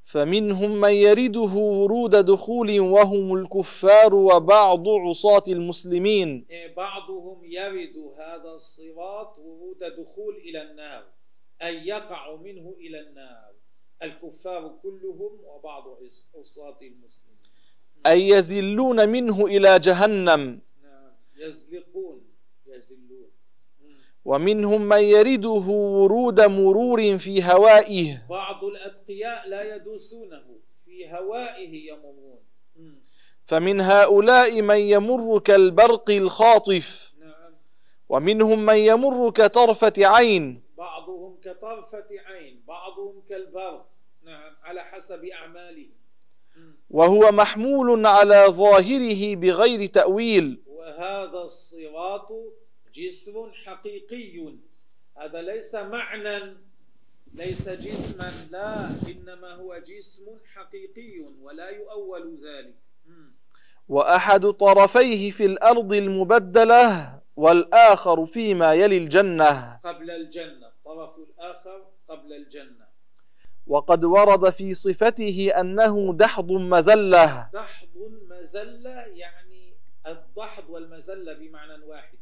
فمنهم 0.05 0.71
من 0.81 0.93
يرده 0.93 1.53
ورود 1.53 2.15
دخول 2.15 2.79
وهم 2.79 3.33
الكفار 3.33 4.15
وبعض 4.15 4.89
عصاة 4.89 5.43
المسلمين. 5.47 6.45
إيه، 6.49 6.75
بعضهم 6.75 7.45
يرد 7.45 7.97
هذا 8.17 8.49
الصراط 8.49 9.39
ورود 9.39 9.79
دخول 9.83 10.35
إلى 10.37 10.61
النار. 10.61 11.05
أي 11.61 11.87
يقع 11.87 12.35
منه 12.35 12.75
إلى 12.79 12.99
النار. 12.99 13.53
الكفار 14.03 14.75
كلهم 14.83 15.39
وبعض 15.45 15.83
عصاة 16.35 16.77
المسلمين. 16.81 17.37
أي 18.05 18.29
يزلون 18.29 19.09
منه 19.09 19.45
إلى 19.45 19.79
جهنم. 19.79 20.59
نعم. 20.83 21.11
يزلقون 21.37 22.21
يزلون. 22.67 23.29
ومنهم 24.25 24.81
من 24.81 24.97
يرده 24.97 25.67
ورود 25.69 26.41
مرور 26.41 27.17
في 27.17 27.43
هوائه. 27.43 28.25
بعض 28.29 28.63
الأتقياء 28.63 29.47
لا 29.49 29.75
يدوسونه 29.75 30.43
في 30.85 31.11
هوائه 31.11 31.91
يمرون. 31.91 32.39
فمن 33.45 33.81
هؤلاء 33.81 34.61
من 34.61 34.77
يمر 34.77 35.39
كالبرق 35.39 36.09
الخاطف. 36.09 37.13
نعم. 37.19 37.53
ومنهم 38.09 38.65
من 38.65 38.77
يمر 38.77 39.31
كطرفة 39.31 39.93
عين. 39.97 40.63
بعضهم 40.77 41.37
كطرفة 41.41 42.07
عين 42.25 42.63
بعضهم 42.67 43.21
كالبرق. 43.29 43.92
نعم 44.25 44.53
على 44.63 44.81
حسب 44.83 45.25
أعمالهم 45.25 45.91
وهو 46.89 47.31
محمول 47.31 48.05
على 48.05 48.45
ظاهره 48.49 49.35
بغير 49.35 49.85
تأويل. 49.85 50.61
وهذا 50.67 51.41
الصراط 51.41 52.29
جسر 52.93 53.51
حقيقي. 53.65 54.53
هذا 55.17 55.41
ليس 55.41 55.75
معنى 55.75 56.57
ليس 57.33 57.69
جسما 57.69 58.31
لا 58.51 58.89
إنما 59.07 59.53
هو 59.53 59.77
جسم 59.77 60.25
حقيقي 60.53 61.19
ولا 61.41 61.69
يؤول 61.69 62.37
ذلك. 62.43 62.75
وأحد 63.89 64.45
طرفيه 64.45 65.31
في 65.31 65.45
الأرض 65.45 65.93
المبدلة 65.93 67.19
والآخر 67.35 68.25
فيما 68.25 68.73
يلي 68.73 68.97
الجنة. 68.97 69.79
قبل 69.83 70.11
الجنة 70.11 70.67
الطرف 70.67 71.17
الآخر 71.17 71.85
قبل 72.07 72.33
الجنة. 72.33 72.82
وقد 73.67 74.03
ورد 74.03 74.49
في 74.49 74.73
صفته 74.73 75.51
أنه 75.59 76.13
دحض 76.13 76.51
مزلة. 76.51 77.49
دحض 77.53 78.11
مزلة 78.29 78.89
يعني 78.89 79.73
الدحض 80.07 80.69
والمزلة 80.69 81.33
بمعنى 81.33 81.83
واحد 81.83 82.17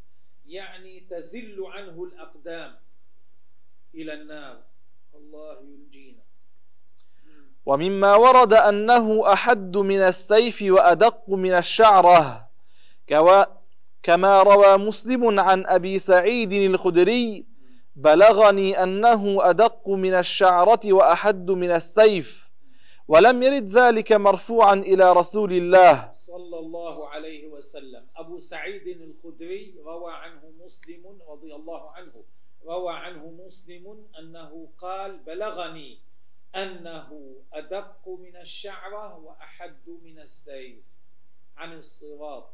يعني 0.46 1.00
تزل 1.00 1.66
عنه 1.66 2.04
الأقدام 2.04 2.76
إلى 3.96 4.14
النار. 4.14 4.64
الله 5.16 5.62
ينجينا. 5.62 6.22
ومما 7.66 8.16
ورد 8.16 8.54
أنه 8.54 9.34
أحد 9.34 9.78
من 9.78 10.02
السيف 10.02 10.62
وأدق 10.62 11.30
من 11.30 11.52
الشعرة. 11.54 12.50
كما 14.04 14.44
روى 14.44 14.78
مسلم 14.78 15.40
عن 15.40 15.66
أبي 15.68 16.00
سعيد 16.00 16.54
الخدري 16.54 17.51
بلغني 17.96 18.84
أنه 18.84 19.50
أدق 19.50 19.90
من 19.90 20.14
الشعرة 20.14 20.80
وأحد 20.94 21.52
من 21.52 21.72
السيف 21.72 22.50
ولم 23.08 23.44
يرد 23.44 23.68
ذلك 23.68 24.12
مرفوعا 24.12 24.74
إلى 24.74 25.14
رسول 25.14 25.54
الله. 25.54 26.12
صلى 26.12 26.60
الله 26.60 27.10
عليه 27.10 27.48
وسلم. 27.48 28.08
أبو 28.16 28.40
سعيد 28.40 28.88
الخدري 28.88 29.76
روى 29.86 30.14
عنه 30.14 30.42
مسلم 30.64 31.20
رضي 31.28 31.56
الله 31.56 31.92
عنه 31.92 32.24
روى 32.66 32.94
عنه 32.94 33.32
مسلم 33.46 34.08
أنه 34.20 34.68
قال 34.78 35.18
بلغني 35.18 36.00
أنه 36.56 37.36
أدق 37.54 38.10
من 38.10 38.36
الشعرة 38.36 39.18
وأحد 39.18 39.90
من 40.04 40.20
السيف 40.20 40.84
عن 41.58 41.78
الصراط 41.78 42.50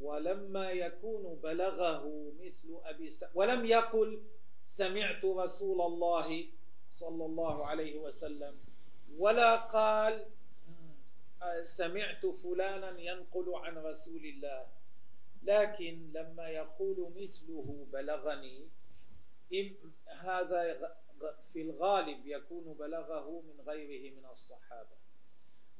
ولما 0.00 0.70
يكون 0.70 1.38
بلغه 1.42 2.32
مثل 2.40 2.68
أبي 2.84 3.10
س... 3.10 3.24
ولم 3.34 3.66
يقل 3.66 4.22
سمعت 4.66 5.24
رسول 5.24 5.80
الله 5.80 6.46
صلى 6.90 7.24
الله 7.24 7.66
عليه 7.66 7.98
وسلم 7.98 8.58
ولا 9.18 9.56
قال 9.56 10.26
سمعت 11.64 12.26
فلانا 12.26 13.00
ينقل 13.00 13.54
عن 13.54 13.78
رسول 13.78 14.24
الله. 14.24 14.66
لكن 15.42 16.12
لما 16.12 16.48
يقول 16.48 17.12
مثله 17.16 17.86
بلغني 17.92 18.68
هذا 20.06 20.94
في 21.52 21.62
الغالب 21.62 22.26
يكون 22.26 22.72
بلغه 22.72 23.40
من 23.40 23.60
غيره 23.60 24.14
من 24.14 24.26
الصحابة. 24.26 24.96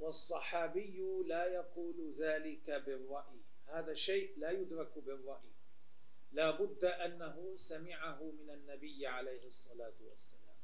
والصحابي 0.00 1.22
لا 1.26 1.46
يقول 1.46 2.10
ذلك 2.10 2.70
بالرأي. 2.70 3.40
هذا 3.66 3.94
شيء 3.94 4.38
لا 4.38 4.50
يدرك 4.50 4.98
بالرأي. 4.98 5.53
لا 6.34 6.50
بد 6.50 6.84
أنه 6.84 7.56
سمعه 7.56 8.22
من 8.22 8.50
النبي 8.50 9.06
عليه 9.06 9.46
الصلاة 9.46 9.94
والسلام. 10.10 10.54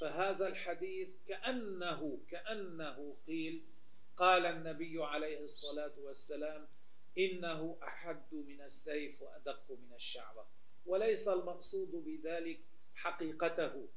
فهذا 0.00 0.48
الحديث 0.48 1.16
كأنه 1.28 2.18
كأنه 2.30 3.16
قيل 3.26 3.64
قال 4.16 4.46
النبي 4.46 5.04
عليه 5.04 5.40
الصلاة 5.40 5.92
والسلام 5.98 6.68
إنه 7.18 7.78
أحد 7.82 8.34
من 8.34 8.60
السيف 8.60 9.22
وأدق 9.22 9.70
من 9.70 9.94
الشعرة 9.94 10.48
وليس 10.86 11.28
المقصود 11.28 11.90
بذلك 11.90 12.60
حقيقته 12.94 13.88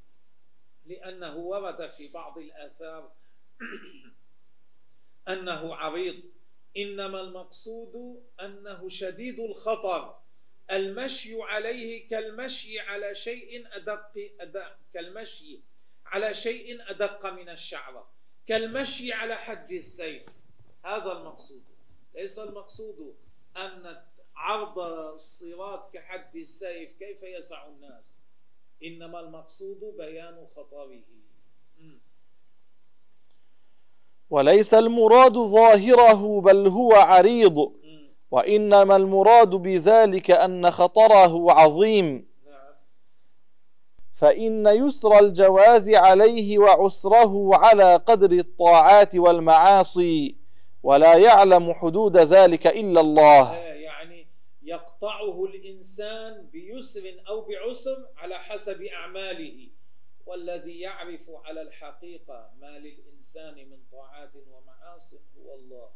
لأنه 0.86 1.38
ورد 1.38 1.88
في 1.88 2.08
بعض 2.08 2.38
الآثار 2.38 3.12
أنه 5.34 5.76
عريض 5.76 6.24
إنما 6.78 7.22
المقصود 7.22 8.24
أنه 8.42 8.90
شديد 8.90 9.40
الخطر. 9.40 10.20
المشي 10.72 11.42
عليه 11.42 12.08
كالمشي 12.08 12.80
على 12.80 13.16
شيء 13.16 13.68
أدق, 13.72 14.12
أدق 14.40 14.78
كالمشي 14.94 15.60
على 16.06 16.34
شيء 16.34 16.90
أدق 16.90 17.26
من 17.26 17.50
الشعرة. 17.50 18.08
كالمشي 18.48 19.14
على 19.14 19.36
حد 19.36 19.72
السيف. 19.72 20.24
هذا 20.86 21.12
المقصود. 21.12 21.64
ليس 22.16 22.40
المقصود 22.40 23.16
أن 23.58 23.98
عرض 24.36 24.80
الصراط 24.80 25.94
كحد 25.94 26.36
السيف 26.36 26.94
كيف 27.00 27.24
يسع 27.24 27.68
الناس. 27.68 28.18
إنما 28.84 29.20
المقصود 29.20 29.80
بيان 29.98 30.48
خطره. 30.48 31.02
وليس 34.30 34.74
المراد 34.74 35.34
ظاهره 35.34 36.42
بل 36.42 36.68
هو 36.68 36.94
عريض. 36.94 37.74
وإنما 38.32 38.96
المراد 38.96 39.50
بذلك 39.50 40.32
أن 40.32 40.72
خطره 40.72 41.52
عظيم. 41.52 42.28
فإن 44.16 44.68
يسر 44.68 45.20
الجواز 45.20 45.90
عليه 45.90 46.58
وعسره 46.58 47.56
على 47.56 47.96
قدر 47.96 48.32
الطاعات 48.32 49.16
والمعاصي 49.16 50.38
ولا 50.84 51.18
يعلم 51.18 51.74
حدود 51.74 52.18
ذلك 52.18 52.68
إلا 52.68 53.02
الله. 53.02 53.56
يعني 53.56 54.28
يقطعه 54.62 55.46
الإنسان 55.46 56.50
بيسر 56.52 57.24
أو 57.30 57.42
بعسر 57.42 58.08
على 58.18 58.36
حسب 58.36 58.82
أعماله. 58.82 59.70
والذي 60.26 60.80
يعرف 60.80 61.30
على 61.46 61.62
الحقيقة 61.62 62.50
ما 62.62 62.80
للإنسان 62.80 63.70
من 63.70 63.78
طاعات 63.92 64.32
ومعاصي 64.36 65.20
هو 65.38 65.56
الله. 65.56 65.90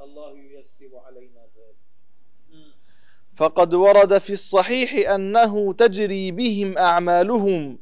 الله 0.00 0.38
ييسر 0.38 0.96
علينا 1.06 1.40
ذلك. 1.40 1.76
فقد 3.36 3.74
ورد 3.74 4.18
في 4.18 4.32
الصحيح 4.32 5.10
أنه 5.10 5.72
تجري 5.72 6.30
بهم 6.30 6.78
أعمالهم. 6.78 7.78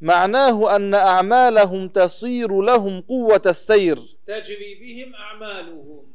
معناه 0.00 0.76
أن 0.76 0.94
أعمالهم 0.94 1.88
تصير 1.88 2.62
لهم 2.62 3.00
قوة 3.00 3.42
السير. 3.46 4.16
تجري 4.26 4.74
بهم 4.74 5.14
أعمالهم. 5.14 6.14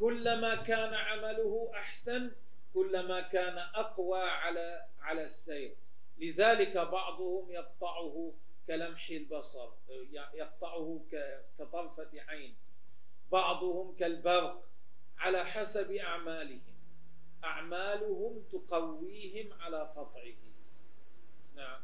كلما 0.00 0.54
كان 0.54 0.94
عمله 0.94 1.70
أحسن 1.74 2.30
كلما 2.74 3.20
كان 3.20 3.58
أقوى 3.74 4.20
على 4.20 4.82
على 5.00 5.24
السير. 5.24 5.76
لذلك 6.18 6.76
بعضهم 6.76 7.50
يقطعه 7.50 8.32
كلمح 8.66 9.10
البصر 9.10 9.68
يقطعه 10.34 11.00
كطرفة 11.58 12.10
عين. 12.28 12.54
بعضهم 13.32 13.94
كالبرق 13.98 14.62
على 15.18 15.44
حسب 15.44 15.90
أعمالهم. 15.92 16.60
أعمالهم 17.44 18.42
تقويهم 18.52 19.52
على 19.60 19.80
قطعه. 19.96 20.34
نعم. 21.56 21.80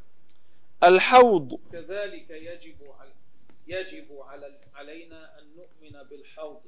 الحوض. 0.83 1.59
كذلك 1.71 2.29
يجب 2.29 2.75
على 2.99 3.11
يجب 3.67 4.21
على 4.21 4.59
علينا 4.73 5.39
أن 5.39 5.43
نؤمن 5.55 6.03
بالحوض. 6.09 6.61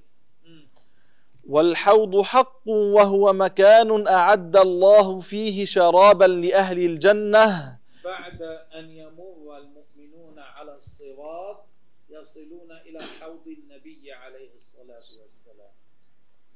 والحوض 1.48 2.22
حق 2.22 2.68
وهو 2.68 3.34
مكان 3.34 4.08
أعد 4.08 4.58
الله 4.58 5.22
فيه 5.22 5.66
شرابا 5.66 6.26
لأهل 6.26 6.80
الجنة. 6.80 7.80
بعد 8.04 8.42
أن 8.76 8.90
يمر 8.90 9.58
المؤمنون 9.58 10.40
على 10.40 10.76
الصراط 10.76 11.66
يصلون 12.20 12.72
إلى 12.72 13.00
حوض 13.20 13.48
النبي 13.48 14.12
عليه 14.14 14.54
الصلاة 14.54 15.08
والسلام. 15.22 15.74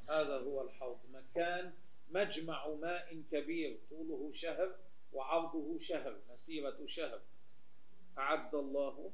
هذا 0.09 0.37
هو 0.37 0.61
الحوض. 0.61 0.97
مكان 1.13 1.73
مجمع 2.11 2.67
ماء 2.67 3.21
كبير 3.31 3.79
طوله 3.89 4.29
شهر 4.33 4.75
وعرضه 5.13 5.77
شهر 5.77 6.15
مسيرة 6.31 6.77
شهر 6.85 7.21
أعد 8.17 8.55
الله. 8.55 9.11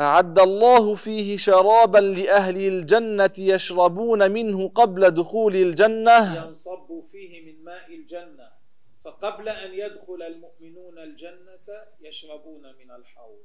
أعد 0.00 0.38
الله 0.38 0.94
فيه 0.94 1.36
شرابا 1.36 1.98
لأهل 1.98 2.56
الجنة 2.56 3.32
يشربون 3.38 4.30
منه 4.30 4.68
قبل 4.68 5.10
دخول 5.10 5.56
الجنة. 5.56 6.46
ينصب 6.46 7.00
فيه 7.00 7.32
من 7.46 7.64
ماء 7.64 7.94
الجنة. 7.94 8.50
فقبل 9.02 9.48
أن 9.48 9.74
يدخل 9.74 10.22
المؤمنون 10.22 10.98
الجنة 10.98 11.68
يشربون 12.00 12.62
من 12.62 12.90
الحوض. 12.90 13.44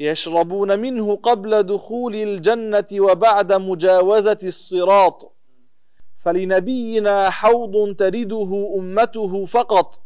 يشربون 0.00 0.78
منه 0.78 1.16
قبل 1.16 1.62
دخول 1.62 2.14
الجنة 2.14 2.86
وبعد 2.92 3.52
مجاوزة 3.52 4.38
الصراط. 4.42 5.32
فلنبينا 6.18 7.30
حوض 7.30 7.96
ترده 7.96 8.72
أمته 8.78 9.44
فقط 9.44 10.00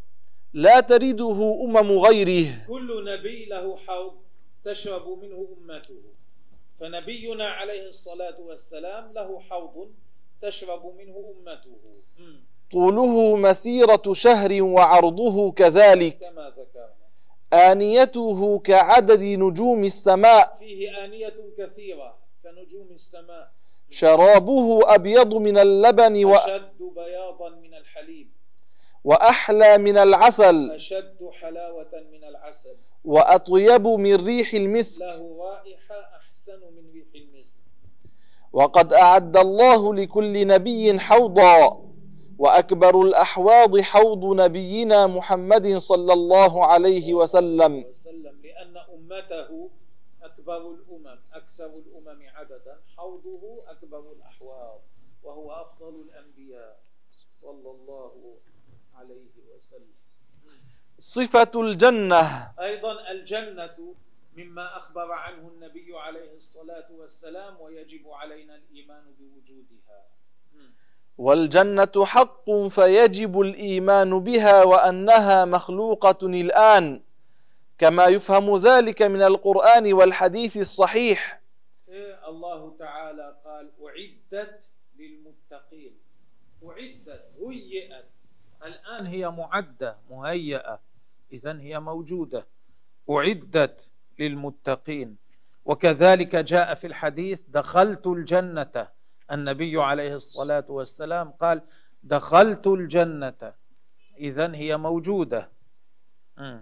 لا 0.53 0.79
ترده 0.79 1.59
أمم 1.63 1.91
غيره. 1.91 2.47
كل 2.67 3.05
نبي 3.05 3.45
له 3.45 3.75
حوض 3.75 4.13
تشرب 4.63 5.07
منه 5.21 5.47
أمته. 5.57 6.01
فنبينا 6.79 7.47
عليه 7.47 7.87
الصلاة 7.87 8.39
والسلام 8.39 9.13
له 9.13 9.39
حوض 9.39 9.89
تشرب 10.41 10.93
منه 10.97 11.15
أمته. 11.33 11.77
طوله 12.71 13.35
مسيرة 13.35 14.03
شهر 14.13 14.61
وعرضه 14.63 15.51
كذلك. 15.51 16.17
كما 16.19 16.49
ذكرنا 16.49 16.98
آنيته 17.53 18.59
كعدد 18.59 19.21
نجوم 19.21 19.83
السماء. 19.83 20.55
فيه 20.59 21.05
آنية 21.05 21.33
كثيرة 21.57 22.17
كنجوم 22.43 22.87
السماء. 22.91 23.51
شرابه 23.89 24.95
أبيض 24.95 25.33
من 25.33 25.57
اللبن 25.57 26.25
و... 26.25 26.35
أشد 26.35 26.83
بياضا 26.95 27.49
من 27.49 27.73
الحليب. 27.73 28.29
وأحلى 29.03 29.77
من 29.77 29.97
العسل. 29.97 30.71
أشد 30.71 31.29
حلاوة 31.41 31.91
من 32.11 32.23
العسل. 32.23 32.75
وأطيب 33.05 33.87
من 33.87 34.25
ريح 34.25 34.53
المسك. 34.53 35.01
له 35.01 35.37
رائحة 35.39 36.17
أحسن 36.17 36.59
من 36.59 36.91
ريح 36.93 37.07
المسك. 37.15 37.55
وقد 38.53 38.93
أعد 38.93 39.37
الله 39.37 39.93
لكل 39.93 40.47
نبي 40.47 40.99
حوضا. 40.99 41.88
وأكبر 42.39 43.01
الأحواض 43.01 43.79
حوض 43.79 44.23
نبينا 44.25 45.07
محمد 45.07 45.77
صلى 45.77 46.13
الله 46.13 46.65
عليه 46.65 47.13
وسلم. 47.13 47.73
لأن 48.43 48.77
أمته 48.77 49.69
أكبر 50.23 50.61
الأمم 50.71 51.19
أكثر 51.33 51.65
الأمم 51.65 52.21
عددا 52.35 52.75
حوضه 52.97 53.43
أكبر 53.67 54.11
الأحواض 54.11 54.79
وهو 55.23 55.51
أفضل 55.51 55.93
الأنبياء. 56.05 56.79
صلى 57.29 57.69
الله 57.71 58.13
عليه 58.95 59.35
وسلم. 59.55 59.93
صفة 60.99 61.51
الجنة. 61.55 62.23
أيضا 62.59 63.11
الجنة 63.11 63.95
مما 64.37 64.77
أخبر 64.77 65.11
عنه 65.11 65.47
النبي 65.47 65.97
عليه 65.97 66.33
الصلاة 66.35 66.87
والسلام 66.91 67.61
ويجب 67.61 68.07
علينا 68.07 68.55
الإيمان 68.55 69.03
بوجودها. 69.19 69.99
والجنة 71.19 72.05
حق 72.05 72.51
فيجب 72.51 73.39
الإيمان 73.39 74.19
بها 74.19 74.63
وأنها 74.63 75.45
مخلوقة 75.45 76.27
الآن 76.27 77.01
كما 77.77 78.05
يفهم 78.05 78.55
ذلك 78.55 79.01
من 79.01 79.21
القرآن 79.21 79.93
والحديث 79.93 80.57
الصحيح. 80.57 81.41
إيه 81.89 82.29
الله 82.29 82.75
تعالى 82.79 83.35
قال 83.45 83.71
أعدت 83.85 84.69
للمتقين. 84.99 85.97
أعدت 86.63 87.25
هيئت. 87.41 88.05
الآن 88.63 89.05
هي 89.05 89.29
معدة 89.29 89.97
مهيئة. 90.09 90.79
إذا 91.33 91.59
هي 91.59 91.79
موجودة. 91.79 92.45
أعدت 93.09 93.89
للمتقين. 94.19 95.17
وكذلك 95.65 96.35
جاء 96.35 96.73
في 96.73 96.87
الحديث 96.87 97.43
دخلت 97.47 98.07
الجنة. 98.07 98.98
النبي 99.31 99.81
عليه 99.81 100.15
الصلاة 100.15 100.65
والسلام 100.69 101.31
قال 101.31 101.61
دخلت 102.03 102.67
الجنة. 102.67 103.53
إذا 104.17 104.55
هي 104.55 104.77
موجودة. 104.77 105.49
م. 106.37 106.57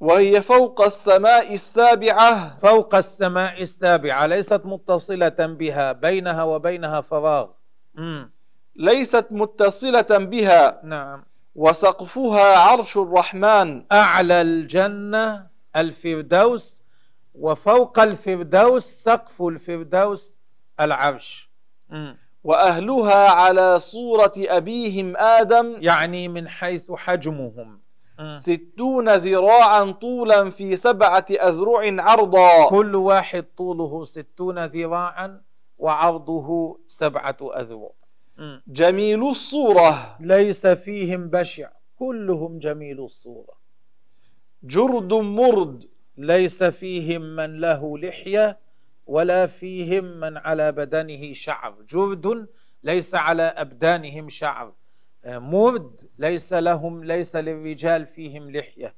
وهي 0.00 0.42
فوق 0.42 0.80
السماء 0.80 1.54
السابعة. 1.54 2.58
فوق 2.58 2.94
السماء 2.94 3.62
السابعة. 3.62 4.26
ليست 4.26 4.62
متصلة 4.64 5.28
بها 5.28 5.92
بينها 5.92 6.42
وبينها 6.42 7.00
فراغ. 7.00 7.48
ليست 8.76 9.26
متصلة 9.30 10.18
بها. 10.18 10.80
نعم. 10.84 11.24
وسقفها 11.54 12.58
عرش 12.58 12.96
الرحمن. 12.96 13.86
أعلى 13.92 14.40
الجنة 14.40 15.46
الفردوس 15.76 16.74
وفوق 17.34 17.98
الفردوس 17.98 18.84
سقف 18.84 19.42
الفردوس 19.42 20.34
العرش. 20.80 21.45
وأهلها 22.44 23.28
على 23.30 23.78
صورة 23.78 24.32
أبيهم 24.36 25.16
آدم 25.16 25.76
يعني 25.80 26.28
من 26.28 26.48
حيث 26.48 26.92
حجمهم. 26.92 27.80
ستون 28.30 29.14
ذراعا 29.14 29.90
طولا 29.90 30.50
في 30.50 30.76
سبعة 30.76 31.26
أذرع 31.30 32.02
عرضا. 32.02 32.68
كل 32.68 32.94
واحد 32.94 33.44
طوله 33.56 34.04
ستون 34.04 34.64
ذراعا 34.64 35.42
وعرضه 35.78 36.78
سبعة 36.86 37.36
أذرع. 37.42 37.90
جميل 38.68 39.22
الصورة. 39.22 40.16
ليس 40.20 40.66
فيهم 40.66 41.28
بشع 41.28 41.68
كلهم 41.98 42.58
جميل 42.58 43.00
الصورة. 43.00 43.54
جرد 44.62 45.14
مرد. 45.14 45.88
ليس 46.16 46.62
فيهم 46.62 47.22
من 47.22 47.60
له 47.60 47.98
لحية 47.98 48.58
ولا 49.06 49.46
فيهم 49.46 50.04
من 50.04 50.36
على 50.36 50.72
بدنه 50.72 51.32
شعر. 51.32 51.74
جرد 51.88 52.46
ليس 52.82 53.14
على 53.14 53.42
أبدانهم 53.42 54.28
شعر. 54.28 54.72
آه، 55.24 55.38
مرد 55.38 56.08
ليس 56.18 56.52
لهم 56.52 57.04
ليس 57.04 57.36
للرجال 57.36 58.06
فيهم 58.06 58.50
لحية. 58.50 58.94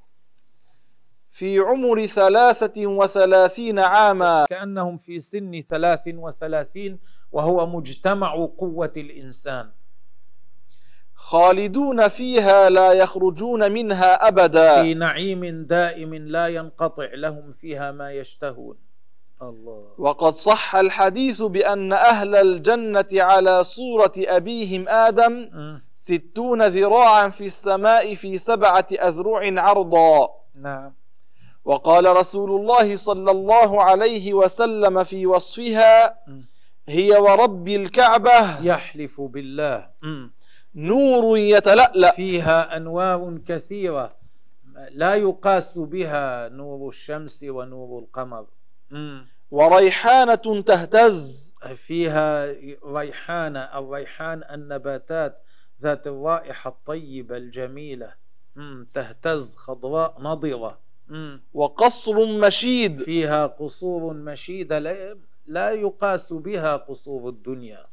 في 1.31 1.59
عمر 1.59 2.07
ثلاثة 2.07 2.87
وثلاثين 2.87 3.79
عاما. 3.79 4.47
كأنهم 4.49 4.99
في 4.99 5.21
سن 5.21 5.63
ثلاث 5.71 6.03
وثلاثين 6.07 6.99
وهو 7.33 7.67
مجتمع 7.67 8.35
قوة 8.35 8.93
الإنسان. 8.97 9.71
خالدون 11.15 12.09
فيها 12.09 12.71
لا 12.71 12.93
يخرجون 12.93 13.73
منها 13.73 14.29
أبدا. 14.29 14.83
في 14.83 14.95
نعيم 14.95 15.65
دائم 15.65 16.15
لا 16.15 16.49
ينقطع 16.49 17.09
لهم 17.15 17.53
فيها 17.53 17.93
ما 17.93 18.13
يشتهون. 18.13 18.88
الله 19.43 19.85
وقد 19.99 20.33
صح 20.33 20.77
الحديث 20.77 21.43
بأن 21.43 21.93
أهل 21.93 22.35
الجنة 22.35 23.07
على 23.13 23.65
صورة 23.65 24.13
أبيهم 24.19 24.89
آدم. 24.89 25.51
ستون 25.95 26.63
ذراعا 26.67 27.29
في 27.29 27.47
السماء 27.47 28.15
في 28.15 28.39
سبعة 28.39 28.87
أذرع 28.93 29.63
عرضا 29.63 30.29
نعم 30.55 30.95
وقال 31.65 32.17
رسول 32.17 32.51
الله 32.61 32.97
صلى 32.97 33.31
الله 33.31 33.83
عليه 33.83 34.35
وسلم 34.35 35.05
في 35.05 35.27
وصفها. 35.27 36.19
هي 36.89 37.11
ورب 37.13 37.69
الكعبة 37.69 38.65
يحلف 38.65 39.21
بالله. 39.21 39.89
نور 40.75 41.39
يتلألأ 41.39 42.13
فيها 42.13 42.77
أنوار 42.77 43.39
كثيرة 43.49 44.17
لا 44.91 45.15
يقاس 45.15 45.79
بها 45.79 46.49
نور 46.49 46.89
الشمس 46.89 47.45
ونور 47.49 47.99
القمر. 47.99 48.47
وريحانة 49.51 50.63
تهتز. 50.67 51.55
فيها 51.75 52.55
ريحانة 52.85 53.61
الريحان 53.79 54.43
النباتات 54.51 55.43
ذات 55.81 56.07
الرائحة 56.07 56.71
الطيبة 56.71 57.37
الجميلة. 57.37 58.15
تهتز 58.95 59.57
خضراء 59.57 60.15
نضرة. 60.21 60.79
وقصر 61.55 62.39
مشيد. 62.47 63.03
فيها 63.03 63.47
قصور 63.47 64.15
مشيدة 64.15 64.79
لا- 65.47 65.71
يقاس 65.73 66.33
بها 66.33 66.77
قصور 66.77 67.29
الدنيا. 67.29 67.85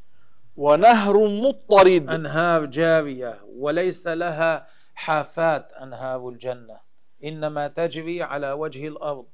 ونهر 0.57 1.27
مضطرد 1.27 2.09
أنهار 2.11 2.65
جارية 2.65 3.39
وليس 3.57 4.07
لها 4.07 4.67
حافات 4.95 5.71
أنهار 5.81 6.29
الجنة. 6.29 6.77
إنما 7.23 7.67
تجري 7.67 8.21
على 8.23 8.51
وجه 8.51 8.87
الأرض. 8.87 9.25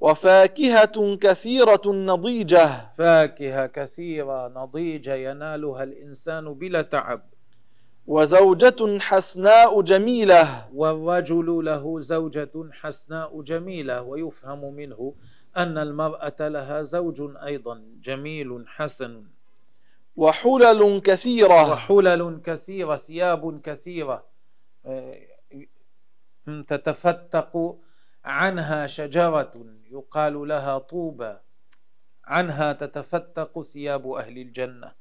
وفاكهة 0.00 1.16
كثيرة 1.16 1.82
نضيجة. 1.86 2.68
فاكهة 2.98 3.66
كثيرة 3.66 4.48
نضيجة 4.48 5.14
ينالها 5.14 5.82
الإنسان 5.82 6.54
بلا 6.54 6.82
تعب. 6.82 7.22
وزوجة 8.06 8.98
حسناء 8.98 9.80
جميلة. 9.80 10.68
والرجل 10.74 11.64
له 11.64 12.00
زوجة 12.00 12.52
حسناء 12.72 13.42
جميلة 13.42 14.02
ويفهم 14.02 14.74
منه 14.74 15.14
أن 15.56 15.78
المرأة 15.78 16.48
لها 16.48 16.82
زوج 16.82 17.36
أيضا 17.46 17.82
جميل 18.02 18.64
حسن. 18.66 19.24
وحلل 20.16 21.00
كثيرة. 21.04 21.72
وحلل 21.72 22.40
كثيرة 22.44 22.96
ثياب 22.96 23.60
كثيرة. 23.60 24.26
آه، 24.86 25.18
تتفتق 26.68 27.76
عنها 28.24 28.86
شجرة. 28.86 29.52
يقال 29.90 30.48
لها 30.48 30.78
طوبى 30.78 31.36
عنها 32.24 32.72
تتفتق 32.72 33.62
ثياب 33.62 34.10
أهل 34.12 34.38
الجنة. 34.38 34.92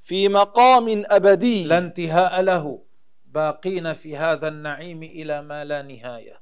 في 0.00 0.28
مقام 0.28 1.02
أبدي. 1.06 1.64
لا 1.64 1.78
انتهاء 1.78 2.40
له 2.40 2.82
باقين 3.24 3.94
في 3.94 4.16
هذا 4.16 4.48
النعيم 4.48 5.02
إلى 5.02 5.42
ما 5.42 5.64
لا 5.64 5.82
نهاية. 5.82 6.40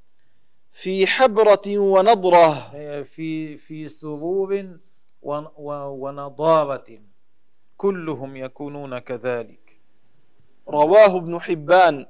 في 0.73 1.07
حبرة 1.07 1.79
ونضرة. 1.79 2.71
في 3.03 3.57
في 3.57 3.89
سرور 3.89 4.79
ونضارة 5.23 7.01
كلهم 7.77 8.37
يكونون 8.37 8.99
كذلك. 8.99 9.81
رواه 10.69 11.17
ابن 11.17 11.39
حبان. 11.39 12.07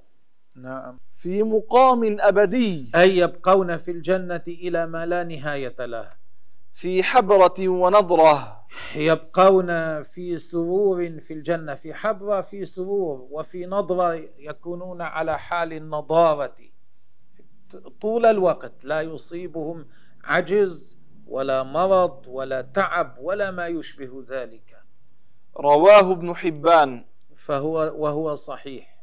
نعم. 0.54 0.98
في 1.18 1.42
مقام 1.42 2.16
أبدي. 2.20 2.90
أي 2.94 3.16
يبقون 3.16 3.76
في 3.76 3.90
الجنة 3.90 4.42
إلى 4.48 4.87
ما 4.87 5.07
لا 5.07 5.24
نهاية 5.24 5.74
له. 5.78 6.12
في 6.72 7.02
حبرة 7.02 7.68
ونضرة. 7.68 8.66
يبقون 8.94 10.02
في 10.02 10.38
سرور 10.38 11.20
في 11.20 11.35
الجنة. 11.35 11.74
في 11.74 11.94
حبرة 11.94 12.40
في 12.40 12.66
سرور. 12.66 13.28
وفي 13.31 13.66
نضرة 13.66 14.14
يكونون 14.38 15.02
على 15.02 15.38
حال 15.38 15.72
النضارة. 15.72 16.57
طول 18.00 18.26
الوقت 18.26 18.85
لا 18.85 19.00
يصيبهم 19.00 19.87
عجز 20.24 20.98
ولا 21.26 21.62
مرض 21.62 22.26
ولا 22.26 22.62
تعب 22.62 23.16
ولا 23.20 23.50
ما 23.50 23.66
يشبه 23.66 24.24
ذلك. 24.28 24.83
رواه 25.57 26.12
ابن 26.12 26.35
حبان. 26.35 27.04
فهو 27.37 27.76
وهو 27.96 28.35
صحيح. 28.35 28.97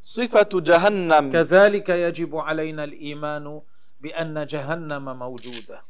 صفة 0.00 0.48
جهنم. 0.52 1.32
كذلك 1.32 1.88
يجب 1.88 2.36
علينا 2.36 2.84
الإيمان 2.84 3.60
بأن 4.00 4.46
جهنم 4.46 5.18
موجودة. 5.18 5.82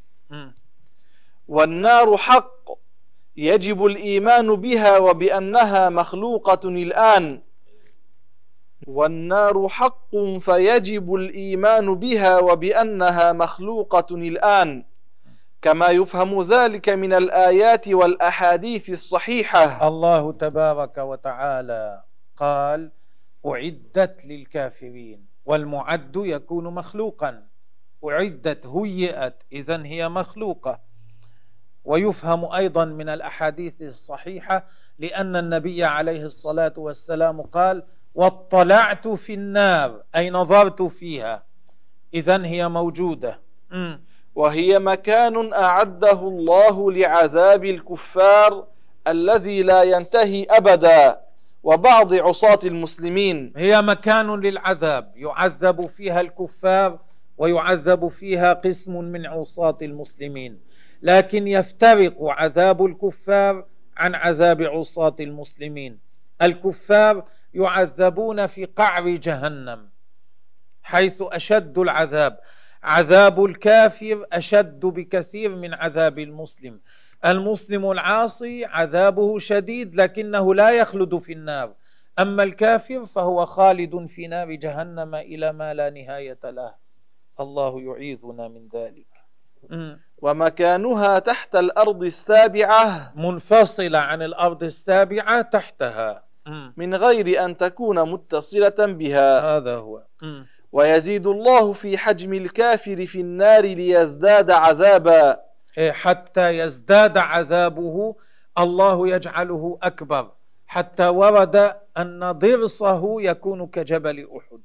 والنار 1.49 2.17
حق. 2.17 2.71
يجب 3.37 3.85
الإيمان 3.85 4.57
بها 4.57 4.99
وبأنها 4.99 5.89
مخلوقة 5.91 6.69
الآن. 6.69 7.43
والنار 8.87 9.69
حق 9.69 10.17
فيجب 10.41 11.15
الإيمان 11.15 11.95
بها 11.95 12.39
وبأنها 12.39 13.33
مخلوقة 13.33 14.07
الآن. 14.15 14.85
كما 15.63 15.89
يفهم 15.89 16.43
ذلك 16.43 16.89
من 16.89 17.13
الآيات 17.13 17.89
والأحاديث 17.89 18.91
الصحيحة. 18.91 19.89
الله 19.89 20.33
تبارك 20.33 20.99
وتعالى 20.99 22.03
قال 22.37 22.91
أعدت 23.47 24.25
للكافرين 24.25 25.27
والمعد 25.45 26.17
يكون 26.17 26.65
مخلوقا. 26.65 27.43
أعدت 28.05 28.67
هيئت 28.67 29.35
إذا 29.53 29.87
هي 29.87 30.09
مخلوقة. 30.09 30.81
ويفهم 31.85 32.53
أيضا 32.53 32.85
من 32.85 33.09
الأحاديث 33.09 33.83
الصحيحة 33.83 34.67
لأن 34.99 35.37
النبي 35.37 35.85
عليه 35.85 36.23
الصلاة 36.23 36.75
والسلام 36.77 37.41
قال 37.41 37.83
واطلعت 38.15 39.09
في 39.09 39.35
النار 39.35 40.03
أي 40.17 40.31
نظرت 40.31 40.83
فيها. 40.83 41.43
إذا 42.15 42.45
هي 42.47 42.69
موجودة. 42.69 43.41
وهي 44.35 44.79
مكان 44.79 45.53
أعده 45.55 46.21
الله 46.21 46.93
لعذاب 46.93 47.65
الكفار 47.65 48.67
الذي 49.09 49.63
لا 49.63 49.83
ينتهي 49.83 50.47
أبدا. 50.51 51.26
وبعض 51.67 52.15
عصاة 52.15 52.59
المسلمين. 52.65 53.53
هي 53.57 53.83
مكان 53.83 54.41
للعذاب. 54.41 55.13
يعذب 55.17 55.87
فيها 55.87 56.21
الكفار 56.21 56.99
ويعذب 57.39 58.09
فيها 58.09 58.53
قسم 58.53 59.05
من 59.05 59.27
عصاة 59.27 59.79
المسلمين. 59.83 60.61
لكن 61.03 61.49
يفترق 61.49 62.17
عذاب 62.23 62.85
الكفار 62.85 63.65
عن 63.97 64.15
عذاب 64.15 64.63
عصاة 64.63 65.17
المسلمين. 65.21 65.99
الكفار 66.43 67.25
يعذبون 67.55 68.47
في 68.47 68.65
قعر 68.65 69.09
جهنم 69.09 69.89
حيث 70.83 71.23
أشد 71.23 71.79
العذاب. 71.79 72.39
عذاب 72.83 73.45
الكافر 73.45 74.27
أشد 74.33 74.81
بكثير 74.81 75.57
من 75.57 75.75
عذاب 75.75 76.19
المسلم. 76.19 76.81
المسلم 77.25 77.91
العاصي 77.91 78.65
عذابه 78.65 79.39
شديد 79.39 79.97
لكنه 79.97 80.55
لا 80.55 80.71
يخلد 80.71 81.19
في 81.19 81.33
النار. 81.33 81.73
أما 82.19 82.43
الكافر 82.43 83.05
فهو 83.05 83.47
خالد 83.47 84.07
في 84.07 84.27
نار 84.27 84.53
جهنم 84.53 85.15
إلى 85.15 85.53
ما 85.53 85.75
لا 85.75 85.91
نهاية 85.91 86.39
له. 86.45 86.75
الله 87.41 87.81
يعيذنا 87.81 88.49
من 88.49 88.69
ذلك. 88.75 89.07
ومكانها 90.19 91.19
تحت 91.19 91.57
الأرض 91.57 92.03
السابعة. 92.03 93.13
منفصلة 93.17 93.99
عن 93.99 94.23
الأرض 94.23 94.63
السابعة 94.63 95.43
تحتها. 95.43 96.25
من 96.77 96.95
غير 96.95 97.45
أن 97.45 97.57
تكون 97.57 98.11
متصلة 98.11 98.75
بها. 98.79 99.57
هذا 99.57 99.77
هو. 99.77 100.03
ويزيد 100.73 101.27
الله 101.27 101.73
في 101.73 101.99
حجم 101.99 102.35
الكافر 102.35 103.07
في 103.07 103.21
النار 103.21 103.63
ليزداد 103.65 104.51
عذابا. 104.51 105.46
حتى 105.79 106.59
يزداد 106.59 107.19
عذابه 107.19 108.17
الله 108.59 109.09
يجعله 109.09 109.79
أكبر. 109.83 110.33
حتى 110.67 111.07
ورد 111.07 111.77
أن 111.97 112.33
ضرسه 112.33 113.23
يكون 113.23 113.67
كجبل 113.67 114.29
أحد. 114.37 114.61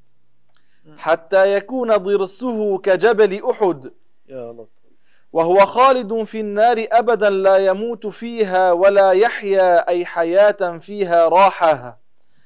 حتى 0.98 1.56
يكون 1.56 1.98
ضرسه 1.98 2.78
كجبل 2.78 3.42
أحد. 3.50 3.94
يا 4.30 4.52
لطف 4.52 4.82
وهو 5.34 5.66
خالد 5.66 6.24
في 6.24 6.40
النار 6.40 6.86
أبدا 6.92 7.30
لا 7.30 7.58
يموت 7.58 8.08
فيها 8.08 8.72
ولا 8.72 9.12
يحيا 9.12 9.90
أي 9.90 10.06
حياة 10.06 10.78
فيها 10.78 11.30
راحة 11.30 12.00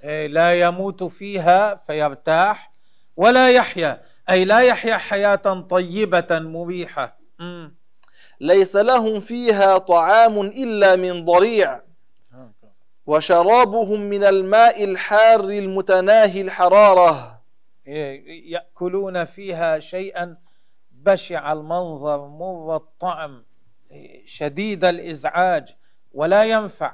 إيه، 0.03 0.27
لا 0.27 0.61
يموت 0.61 1.03
فيها 1.03 1.75
فيرتاح 1.75 2.73
ولا 3.17 3.49
يحيا 3.49 4.01
أي 4.29 4.45
لا 4.45 4.59
يحيا 4.59 4.97
حياة 4.97 5.65
طيبة 5.69 6.39
مريحة. 6.39 7.19
ليس 8.39 8.75
لهم 8.75 9.19
فيها 9.19 9.77
طعام 9.77 10.39
إلا 10.39 10.95
من 10.95 11.25
ضريع. 11.25 11.81
وشرابهم 13.05 14.01
من 14.01 14.23
الماء 14.23 14.83
الحار 14.83 15.39
المتناهي 15.39 16.41
الحرارة. 16.41 17.41
إيه، 17.87 18.51
يأكلون 18.51 19.25
فيها 19.25 19.79
شيئا 19.79 20.37
بشع 20.91 21.53
المنظر 21.53 22.27
مر 22.27 22.75
الطعم 22.75 23.43
شديد 24.25 24.85
الإزعاج 24.85 25.75
ولا 26.13 26.43
ينفع. 26.43 26.93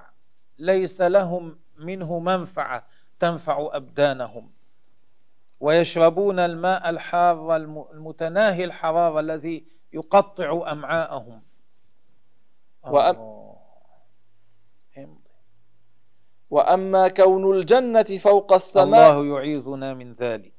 ليس 0.60 1.01
لهم 1.01 1.60
منه 1.77 2.19
منفعة 2.19 2.88
تنفع 3.19 3.69
أبدانهم. 3.71 4.51
ويشربون 5.60 6.39
الماء 6.39 6.89
الحار 6.89 7.56
المتناهي 7.93 8.63
الحرارة 8.63 9.19
الذي 9.19 9.65
يقطع 9.93 10.71
أمعاءهم. 10.71 11.41
وأم 12.84 13.41
وأما 16.49 17.08
كون 17.08 17.58
الجنة 17.58 18.04
فوق 18.04 18.54
السماء 18.54 19.12
الله 19.12 19.36
يعيذنا 19.36 19.93
من 19.93 20.13
ذلك. 20.13 20.54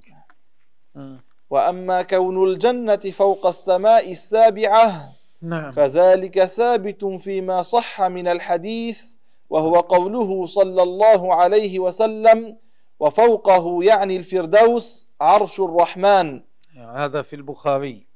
وأما 1.51 2.03
كون 2.03 2.49
الجنة 2.49 2.97
فوق 2.97 3.47
السماء 3.47 4.11
السابعة 4.11 5.13
نعم. 5.43 5.73
فذلك 5.73 6.45
ثابت 6.45 7.05
فيما 7.05 7.63
صح 7.63 8.03
من 8.03 8.29
الحديث 8.29 9.15
وهو 9.51 9.75
قوله 9.81 10.47
صلى 10.47 10.83
الله 10.83 11.35
عليه 11.35 11.79
وسلم 11.79 12.57
وفوقه 13.01 13.85
يعني 13.85 14.17
الفردوس 14.17 15.09
عرش 15.21 15.61
الرحمن. 15.61 16.43
هذا 16.77 17.23
في 17.23 17.37
البخاري. 17.37 18.07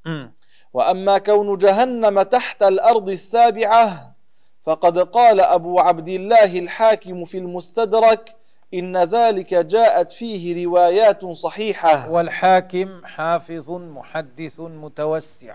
وأما 0.76 1.18
كون 1.18 1.58
جهنم 1.58 2.22
تحت 2.22 2.62
الأرض 2.62 3.08
السابعة 3.08 4.12
فقد 4.64 4.98
قال 4.98 5.40
أبو 5.40 5.80
عبد 5.80 6.08
الله 6.08 6.58
الحاكم 6.58 7.24
في 7.24 7.38
المستدرك 7.38 8.36
إن 8.74 8.96
ذلك 8.96 9.54
جاءت 9.54 10.12
فيه 10.12 10.66
روايات 10.66 11.26
صحيحة. 11.26 12.10
والحاكم 12.10 13.06
حافظ 13.06 13.70
محدث 13.70 14.60
متوسع. 14.60 15.54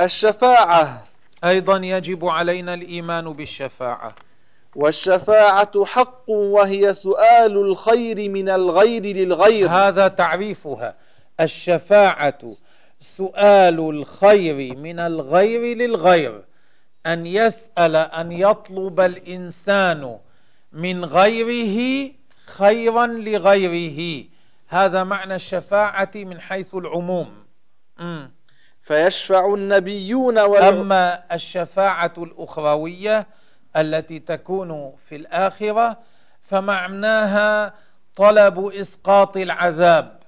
الشفاعة. 0.00 1.02
أيضا 1.44 1.76
يجب 1.76 2.26
علينا 2.26 2.74
الإيمان 2.74 3.32
بالشفاعة. 3.32 4.14
والشفاعة 4.76 5.84
حق 5.84 6.30
وهي 6.30 6.94
سؤال 6.94 7.56
الخير 7.56 8.28
من 8.30 8.48
الغير 8.48 9.02
للغير. 9.02 9.68
هذا 9.68 10.08
تعريفها. 10.08 10.94
الشفاعة 11.40 12.38
سؤال 13.04 13.80
الخير 13.80 14.76
من 14.76 14.98
الغير 14.98 15.76
للغير 15.76 16.44
أن 17.06 17.26
يسأل 17.26 17.96
أن 17.96 18.32
يطلب 18.32 19.00
الإنسان 19.00 20.18
من 20.72 21.04
غيره 21.04 22.10
خيرا 22.46 23.06
لغيره. 23.06 24.24
هذا 24.68 25.04
معنى 25.04 25.34
الشفاعة 25.34 26.10
من 26.14 26.40
حيث 26.40 26.74
العموم. 26.74 27.44
م. 27.98 28.28
فيشفع 28.80 29.54
النبيون 29.54 30.38
وال... 30.38 30.62
أما 30.62 31.34
الشفاعة 31.34 32.14
الأخروية 32.18 33.26
التي 33.76 34.18
تكون 34.18 34.92
في 34.96 35.16
الآخرة 35.16 35.98
فمعناها 36.42 37.74
طلب 38.16 38.66
إسقاط 38.66 39.36
العذاب. 39.36 40.23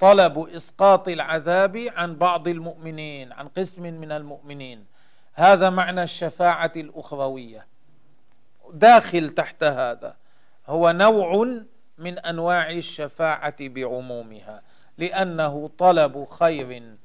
طلب 0.00 0.38
إسقاط 0.38 1.08
العذاب 1.08 1.76
عن 1.76 2.16
بعض 2.16 2.48
المؤمنين 2.48 3.32
عن 3.32 3.48
قسم 3.48 3.82
من 3.82 4.12
المؤمنين. 4.12 4.86
هذا 5.34 5.70
معنى 5.70 6.02
الشفاعة 6.02 6.72
الأخروية 6.76 7.66
داخل 8.72 9.30
تحت 9.30 9.64
هذا 9.64 10.16
هو 10.66 10.90
نوع 10.90 11.60
من 11.98 12.18
أنواع 12.18 12.70
الشفاعة 12.70 13.56
بعمومها 13.60 14.62
لأنه 14.98 15.70
طلب 15.78 16.24
خير 16.24 16.96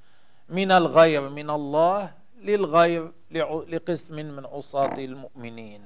من 0.50 0.72
الغير 0.72 1.30
من 1.30 1.50
الله 1.50 2.12
للغير 2.42 3.12
لقسم 3.68 4.16
من 4.16 4.46
عصاة 4.46 4.94
المؤمنين. 4.98 5.82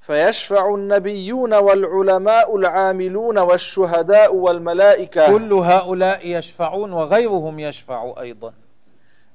فيشفع 0.00 0.74
النبيون 0.74 1.54
والعلماء 1.54 2.56
العاملون 2.56 3.38
والشهداء 3.38 4.34
والملائكة. 4.34 5.26
كل 5.26 5.52
هؤلاء 5.52 6.26
يشفعون 6.26 6.92
وغيرهم 6.92 7.58
يشفع 7.58 8.14
أيضا. 8.20 8.52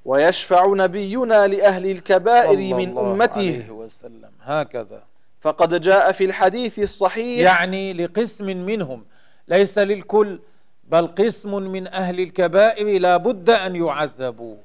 ويشفع 0.06 0.65
نبينا 0.67 1.47
لأهل 1.47 1.91
الكبائر 1.91 2.75
من 2.75 2.97
أمته. 2.97 3.39
عليه 3.39 3.71
وسلم. 3.71 4.32
هكذا. 4.41 5.04
فقد 5.39 5.82
جاء 5.82 6.12
في 6.12 6.25
الحديث 6.25 6.80
الصحيح. 6.80 7.39
يعني 7.39 7.93
لقسم 7.93 8.45
منهم. 8.45 9.06
ليس 9.47 9.78
للكل 9.78 10.39
بل 10.84 11.08
قسم 11.08 11.56
من 11.56 11.88
أهل 11.88 12.19
الكبائر 12.19 13.01
لا 13.01 13.17
بد 13.17 13.49
أن 13.49 13.75
يعذبوا. 13.75 14.56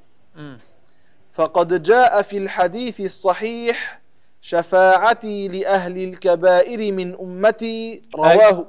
فقد 1.32 1.82
جاء 1.82 2.22
في 2.22 2.36
الحديث 2.38 3.00
الصحيح. 3.00 4.00
شفاعتي 4.40 5.48
لأهل 5.48 6.04
الكبائر 6.04 6.92
من 6.92 7.14
أمتي 7.20 8.02
رواه 8.14 8.66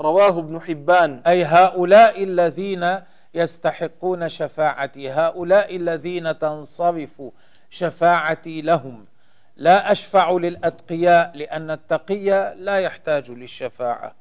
رواه 0.00 0.38
ابن 0.38 0.60
حبان. 0.60 1.22
أي 1.26 1.44
هؤلاء 1.44 2.24
الذين 2.24 3.00
يستحقون 3.34 4.28
شفاعتي 4.28 5.10
هؤلاء 5.10 5.76
الذين 5.76 6.38
تنصرف 6.38 7.22
شفاعتي 7.70 8.62
لهم. 8.62 9.04
لا 9.56 9.92
أشفع 9.92 10.30
للأتقياء 10.30 11.32
لأن 11.34 11.70
التقي 11.70 12.54
لا 12.56 12.78
يحتاج 12.78 13.30
للشفاعة. 13.30 14.14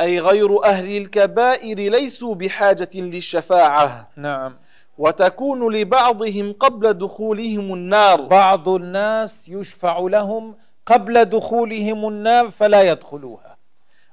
أي 0.00 0.20
غير 0.20 0.64
أهل 0.64 0.96
الكبائر 0.96 1.78
ليسوا 1.78 2.34
بحاجة 2.34 2.88
للشفاعة. 2.94 4.10
نعم. 4.16 4.56
وتكون 4.98 5.74
لبعضهم 5.74 6.52
قبل 6.52 6.92
دخولهم 6.92 7.74
النار. 7.74 8.20
بعض 8.20 8.68
الناس 8.68 9.48
يشفع 9.48 9.98
لهم 9.98 10.56
قبل 10.86 11.24
دخولهم 11.24 12.08
النار 12.08 12.50
فلا 12.50 12.82
يدخلوها. 12.82 13.56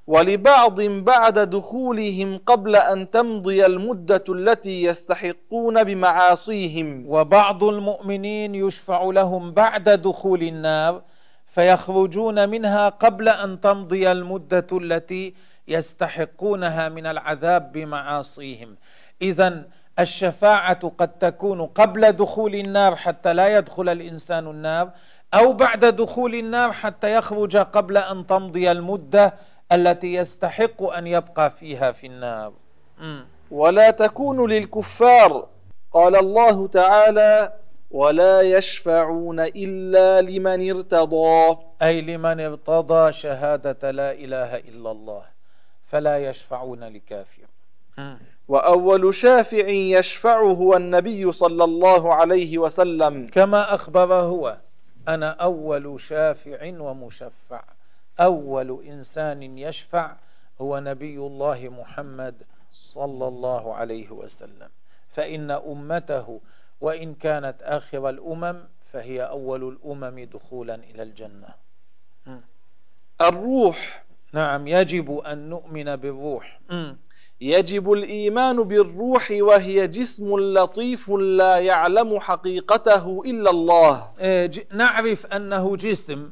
ولبعض 0.08 0.82
بعد 0.82 1.40
دخولهم 1.40 2.40
قبل 2.46 2.76
أن 2.76 3.10
تمضي 3.10 3.66
المدة 3.66 4.24
التي 4.30 4.84
يستحقون 4.84 5.84
بمعاصيهم. 5.84 7.06
وبعض 7.08 7.64
المؤمنين 7.64 8.56
يشفع 8.56 9.04
لهم 9.04 9.52
بعد 9.52 9.90
دخول 9.90 10.44
النار 10.44 11.02
فيخرجون 11.46 12.50
منها 12.50 12.90
قبل 12.90 13.30
أن 13.30 13.62
تمضي 13.62 14.12
المدة 14.12 14.68
التي 14.72 15.34
يستحقونها 15.68 16.90
من 16.90 17.06
العذاب 17.06 17.72
بمعاصيهم. 17.72 18.76
إذا 19.22 19.64
الشفاعة 20.00 20.90
قد 20.98 21.08
تكون 21.20 21.66
قبل 21.66 22.12
دخول 22.12 22.56
النار 22.56 22.96
حتى 22.96 23.34
لا 23.34 23.58
يدخل 23.58 23.90
الإنسان 23.90 24.48
النار 24.48 24.90
أو 25.34 25.54
بعد 25.54 25.86
دخول 25.86 26.36
النار 26.36 26.72
حتى 26.72 27.16
يخرج 27.16 27.58
قبل 27.58 27.98
أن 27.98 28.28
تمضي 28.28 28.72
المدة 28.72 29.34
التي 29.72 30.14
يستحق 30.14 30.84
أن 30.84 31.08
يبقى 31.08 31.52
فيها 31.52 31.92
في 31.92 32.08
النار. 32.08 32.54
ولا 33.52 33.92
تكون 33.92 34.52
للكفار 34.52 35.48
قال 35.92 36.16
الله 36.16 36.68
تعالى 36.68 37.54
ولا 37.92 38.42
يشفعون 38.42 39.40
إلا 39.40 40.22
لمن 40.22 40.70
ارتضى 40.70 41.58
أي 41.82 42.02
لمن 42.02 42.40
ارتضى 42.40 43.14
شهادة 43.14 43.92
لا 43.92 44.12
إله 44.12 44.56
إلا 44.56 44.92
الله 44.92 45.24
فلا 45.86 46.18
يشفعون 46.30 46.84
لكافر 46.84 47.42
مم. 47.98 48.18
وأول 48.48 49.14
شافع 49.14 49.68
يشفع 49.68 50.42
هو 50.42 50.76
النبي 50.76 51.32
صلى 51.32 51.64
الله 51.64 52.14
عليه 52.14 52.58
وسلم. 52.58 53.28
كما 53.28 53.76
أخبر 53.76 54.14
هو 54.14 54.58
أنا 55.08 55.30
أول 55.30 56.00
شافع 56.02 56.80
ومشفع. 56.80 57.64
أول 58.20 58.84
إنسان 58.88 59.58
يشفع 59.58 60.16
هو 60.62 60.80
نبي 60.80 61.18
الله 61.18 61.70
محمد 61.80 62.36
صلى 62.72 63.28
الله 63.28 63.76
عليه 63.76 64.12
وسلم. 64.12 64.70
فإن 65.10 65.52
أمته 65.52 66.40
وإن 66.82 67.14
كانت 67.14 67.56
آخر 67.62 68.10
الأمم 68.10 68.64
فهي 68.92 69.22
أول 69.22 69.68
الأمم 69.68 70.20
دخولا 70.34 70.76
إلى 70.76 71.04
الجنة. 71.04 71.50
الروح. 73.22 74.04
نعم 74.34 74.68
يجب 74.68 75.18
أن 75.18 75.50
نؤمن 75.50 75.96
بالروح. 75.96 76.60
يجب 77.42 77.92
الإيمان 77.92 78.64
بالروح 78.64 79.32
وهي 79.32 79.88
جسم 79.88 80.40
لطيف 80.40 81.10
لا 81.10 81.60
يعلم 81.60 82.20
حقيقته 82.20 83.24
إلا 83.26 83.50
الله. 83.50 84.12
إيه، 84.20 84.52
نعرف 84.74 85.26
أنه 85.26 85.76
جسم 85.76 86.30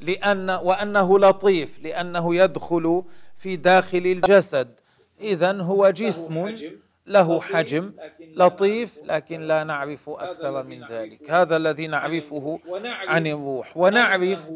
لأن 0.00 0.50
وأنه 0.50 1.18
لطيف 1.18 1.78
لأنه 1.82 2.36
يدخل 2.36 3.02
في 3.36 3.56
داخل 3.56 3.98
الجسد. 3.98 4.68
إذا 5.20 5.52
هو 5.52 5.90
جسم. 5.90 6.54
له 7.06 7.40
حجم 7.40 7.92
لطيف 8.20 8.98
لكن 9.04 9.40
لا 9.40 9.64
نعرف 9.64 10.08
أكثر 10.08 10.62
من 10.62 10.84
ذلك. 10.88 11.30
هذا 11.30 11.56
الذي 11.56 11.86
نعرفه 11.86 12.60
عن 12.84 13.26
الروح. 13.26 13.76
ونعرف 13.76 14.50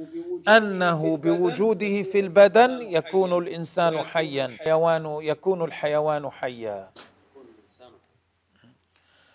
أنه 0.49 1.17
بوجوده 1.17 2.03
في 2.03 2.21
البدن 2.21 2.83
يكون 2.83 3.39
الإنسان 3.39 3.99
حيا. 3.99 4.57
حيوان 4.61 5.19
يكون 5.23 5.65
الحيوان 5.65 6.31
حيا. 6.31 6.91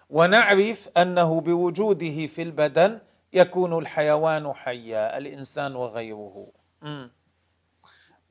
ونعرف 0.10 0.89
أنه 0.97 1.41
بوجوده 1.41 2.28
في 2.28 2.41
البدن 2.41 3.00
يكون 3.34 3.78
الحيوان 3.78 4.54
حيا 4.54 5.17
الإنسان 5.17 5.76
وغيره. 5.76 6.47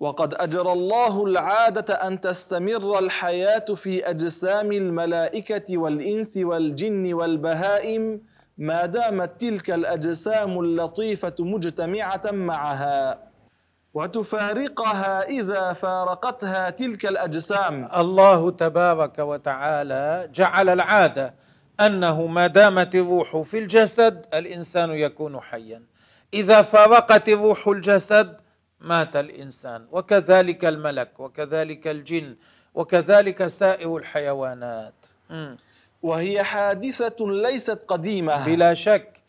وقد 0.01 0.35
أجرى 0.35 0.73
الله 0.73 1.25
العادة 1.25 1.95
أن 1.95 2.21
تستمر 2.21 2.99
الحياة 2.99 3.65
في 3.75 4.11
أجسام 4.11 4.73
الملائكة 4.73 5.79
والإنس 5.79 6.37
والجن 6.37 7.13
والبهائم 7.13 8.21
ما 8.59 8.87
دامت 8.87 9.41
تلك 9.41 9.71
الأجسام 9.71 10.61
اللطيفة 10.61 11.35
مجتمعة 11.41 12.23
معها. 12.25 13.31
وتفارقها 13.95 15.23
إذا 15.23 15.73
فارقتها 15.73 16.71
تلك 16.71 17.07
الأجسام. 17.07 17.89
الله 17.97 18.51
تبارك 18.51 19.19
وتعالى 19.19 20.29
جعل 20.35 20.69
العادة 20.69 21.35
أنه 21.81 22.27
ما 22.27 22.47
دامت 22.47 22.95
الروح 22.95 23.37
في 23.37 23.59
الجسد 23.59 24.27
الإنسان 24.35 24.91
يكون 24.91 25.41
حيا. 25.41 25.83
إذا 26.35 26.63
فارقت 26.63 27.29
الروح 27.29 27.69
الجسد 27.69 28.40
مات 28.81 29.17
الإنسان 29.17 29.87
وكذلك 29.93 30.65
الملك 30.65 31.21
وكذلك 31.21 31.89
الجن 31.89 32.37
وكذلك 32.75 33.47
سائر 33.47 33.97
الحيوانات 33.97 34.95
مم. 35.31 35.57
وهي 36.03 36.43
حادثة 36.43 37.17
ليست 37.21 37.85
قديمة 37.89 38.47
بلا 38.47 38.75
شك 38.75 39.21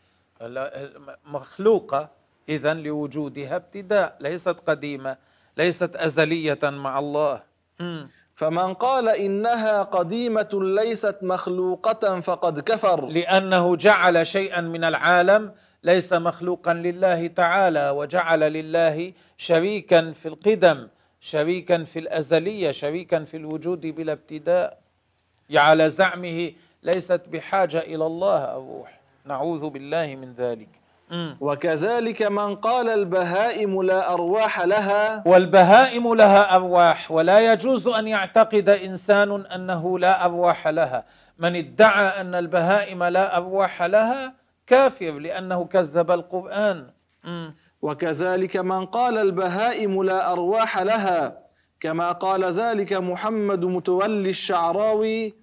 مخلوقة 1.25 2.09
إذا 2.49 2.73
لوجودها 2.73 3.55
ابتداء 3.55 4.17
ليست 4.19 4.59
قديمة 4.67 5.17
ليست 5.57 5.95
أزلية 5.95 6.59
مع 6.63 6.99
الله 6.99 7.41
مم. 7.79 8.09
فمن 8.35 8.73
قال 8.73 9.09
إنها 9.09 9.83
قديمة 9.83 10.49
ليست 10.53 11.17
مخلوقة 11.21 12.19
فقد 12.19 12.59
كفر 12.59 13.05
لأنه 13.05 13.75
جعل 13.75 14.27
شيئا 14.27 14.61
من 14.61 14.83
العالم 14.83 15.51
ليس 15.83 16.13
مخلوقا 16.13 16.73
لله 16.73 17.27
تعالى 17.27 17.89
وجعل 17.89 18.39
لله 18.39 19.13
شريكا 19.37 20.11
في 20.11 20.25
القدم 20.27 20.87
شريكا 21.21 21.83
في 21.83 21.99
الأزلية 21.99 22.71
شريكا 22.71 23.23
في 23.23 23.37
الوجود 23.37 23.81
بلا 23.81 24.11
ابتداء. 24.11 24.77
على 25.55 25.89
زعمه 25.89 26.51
ليست 26.83 27.21
بحاجة 27.31 27.79
إلى 27.79 28.05
الله 28.05 28.43
الروح 28.57 28.99
نعوذ 29.25 29.69
بالله 29.69 30.15
من 30.15 30.33
ذلك. 30.33 30.69
وكذلك 31.39 32.21
من 32.21 32.55
قال 32.55 32.89
البهائم 32.89 33.81
لا 33.81 34.13
أرواح 34.13 34.61
لها. 34.61 35.23
والبهائم 35.27 36.13
لها 36.13 36.55
أرواح 36.55 37.11
ولا 37.11 37.51
يجوز 37.51 37.87
أن 37.87 38.07
يعتقد 38.07 38.69
إنسان 38.69 39.45
أنه 39.45 39.99
لا 39.99 40.25
أرواح 40.25 40.67
لها. 40.67 41.05
من 41.37 41.55
ادعى 41.55 42.21
أن 42.21 42.35
البهائم 42.35 43.03
لا 43.03 43.37
أرواح 43.37 43.83
لها 43.83 44.40
كافر 44.67 45.11
لأنه 45.19 45.65
كذب 45.65 46.11
القرآن. 46.11 46.89
مم. 47.23 47.55
وكذلك 47.81 48.57
من 48.57 48.85
قال 48.85 49.17
البهائم 49.17 50.03
لا 50.03 50.31
أرواح 50.31 50.79
لها 50.79 51.37
كما 51.79 52.11
قال 52.11 52.43
ذلك 52.43 52.93
محمد 52.93 53.65
متولي 53.65 54.29
الشعراوي 54.29 55.33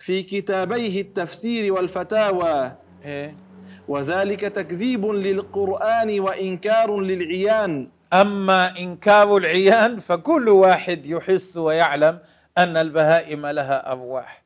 في 0.00 0.22
كتابيه 0.22 1.00
التفسير 1.00 1.72
والفتاوى. 1.72 2.72
إيه؟ 3.04 3.34
وذلك 3.88 4.40
تكذيب 4.40 5.06
للقرآن 5.06 6.20
وإنكار 6.20 7.00
للعيان. 7.00 7.88
أما 8.12 8.78
إنكار 8.78 9.36
العيان 9.36 9.98
فكل 9.98 10.48
واحد 10.48 11.06
يحس 11.06 11.56
ويعلم 11.56 12.18
أن 12.58 12.76
البهائم 12.76 13.46
لها 13.46 13.92
أرواح. 13.92 14.45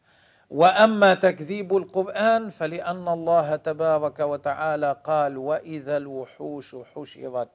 وأما 0.50 1.14
تكذيب 1.14 1.76
القرآن 1.76 2.50
فلأن 2.50 3.08
الله 3.08 3.56
تبارك 3.56 4.20
وتعالى 4.20 4.96
قال 5.04 5.38
وإذا 5.38 5.96
الوحوش 5.96 6.76
حشرت. 6.94 7.48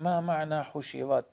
ما 0.00 0.20
معنى 0.20 0.62
حشرت؟ 0.62 1.24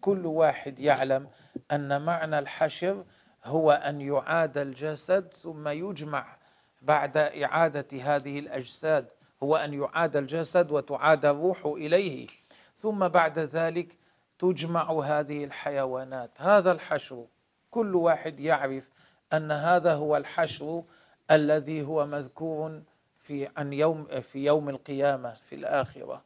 كل 0.00 0.26
واحد 0.26 0.78
يعلم 0.78 1.28
أن 1.72 2.02
معنى 2.02 2.38
الحشر 2.38 3.04
هو 3.44 3.72
أن 3.72 4.00
يعاد 4.00 4.58
الجسد 4.58 5.32
ثم 5.32 5.68
يجمع 5.68 6.36
بعد 6.82 7.16
إعادة 7.16 7.86
هذه 8.02 8.38
الأجساد. 8.38 9.08
هو 9.42 9.56
أن 9.56 9.74
يعاد 9.74 10.16
الجسد 10.16 10.70
وتعاد 10.72 11.24
الروح 11.24 11.66
إليه. 11.66 12.26
ثم 12.74 13.08
بعد 13.08 13.38
ذلك 13.38 13.96
تجمع 14.38 14.90
هذه 14.92 15.44
الحيوانات. 15.44 16.30
هذا 16.36 16.72
الحشر. 16.72 17.26
كل 17.70 17.94
واحد 17.94 18.40
يعرف 18.40 18.97
أن 19.32 19.52
هذا 19.52 19.94
هو 19.94 20.16
الحشر 20.16 20.82
الذي 21.30 21.82
هو 21.82 22.06
مذكور 22.06 22.80
في 23.22 23.48
عن 23.56 23.72
يوم 23.72 24.06
في 24.32 24.44
يوم 24.44 24.68
القيامة 24.68 25.32
في 25.48 25.54
الآخرة. 25.54 26.22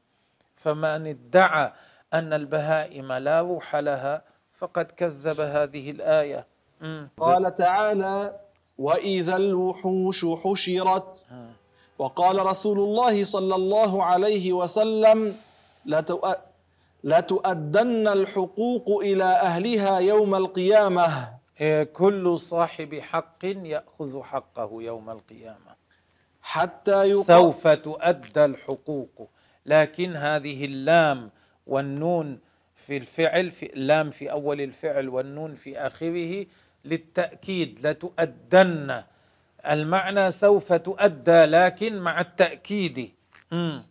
فمن 0.56 1.06
ادعى 1.06 1.72
أن 2.14 2.32
البهائم 2.32 3.12
لا 3.12 3.40
روح 3.40 3.76
لها 3.76 4.22
فقد 4.58 4.84
كذب 4.84 5.40
هذه 5.40 5.90
الآية. 5.90 6.46
مم. 6.80 7.08
قال 7.20 7.54
تعالى 7.54 8.40
وإذا 8.78 9.36
الوحوش 9.36 10.26
حشرت 10.26 11.26
وقال 11.98 12.46
رسول 12.46 12.78
الله 12.78 13.24
صلى 13.24 13.54
الله 13.54 14.04
عليه 14.04 14.52
وسلم 14.52 15.36
لتؤ- 15.88 16.36
لتؤدن 17.04 18.08
الحقوق 18.08 19.00
إلى 19.02 19.24
أهلها 19.24 19.98
يوم 19.98 20.34
القيامة. 20.34 21.41
كل 21.92 22.38
صاحب 22.38 22.94
حق 22.94 23.44
يأخذ 23.44 24.22
حقه 24.22 24.82
يوم 24.82 25.10
القيامة. 25.10 25.76
حتى 26.42 27.04
يقال 27.04 27.24
سوف 27.24 27.68
تؤدى 27.68 28.44
الحقوق. 28.44 29.30
لكن 29.66 30.16
هذه 30.16 30.64
اللام 30.64 31.30
والنون 31.66 32.40
في 32.74 32.96
الفعل 32.96 33.50
في 33.50 33.72
اللام 33.72 34.10
في 34.10 34.30
أول 34.30 34.60
الفعل 34.60 35.08
والنون 35.08 35.54
في 35.54 35.78
آخره 35.78 36.46
للتأكيد. 36.84 37.86
لتؤدن. 37.86 39.02
المعنى 39.66 40.32
سوف 40.32 40.72
تؤدى 40.72 41.44
لكن 41.44 41.98
مع 41.98 42.20
التأكيد. 42.20 43.12
مم. 43.52 43.82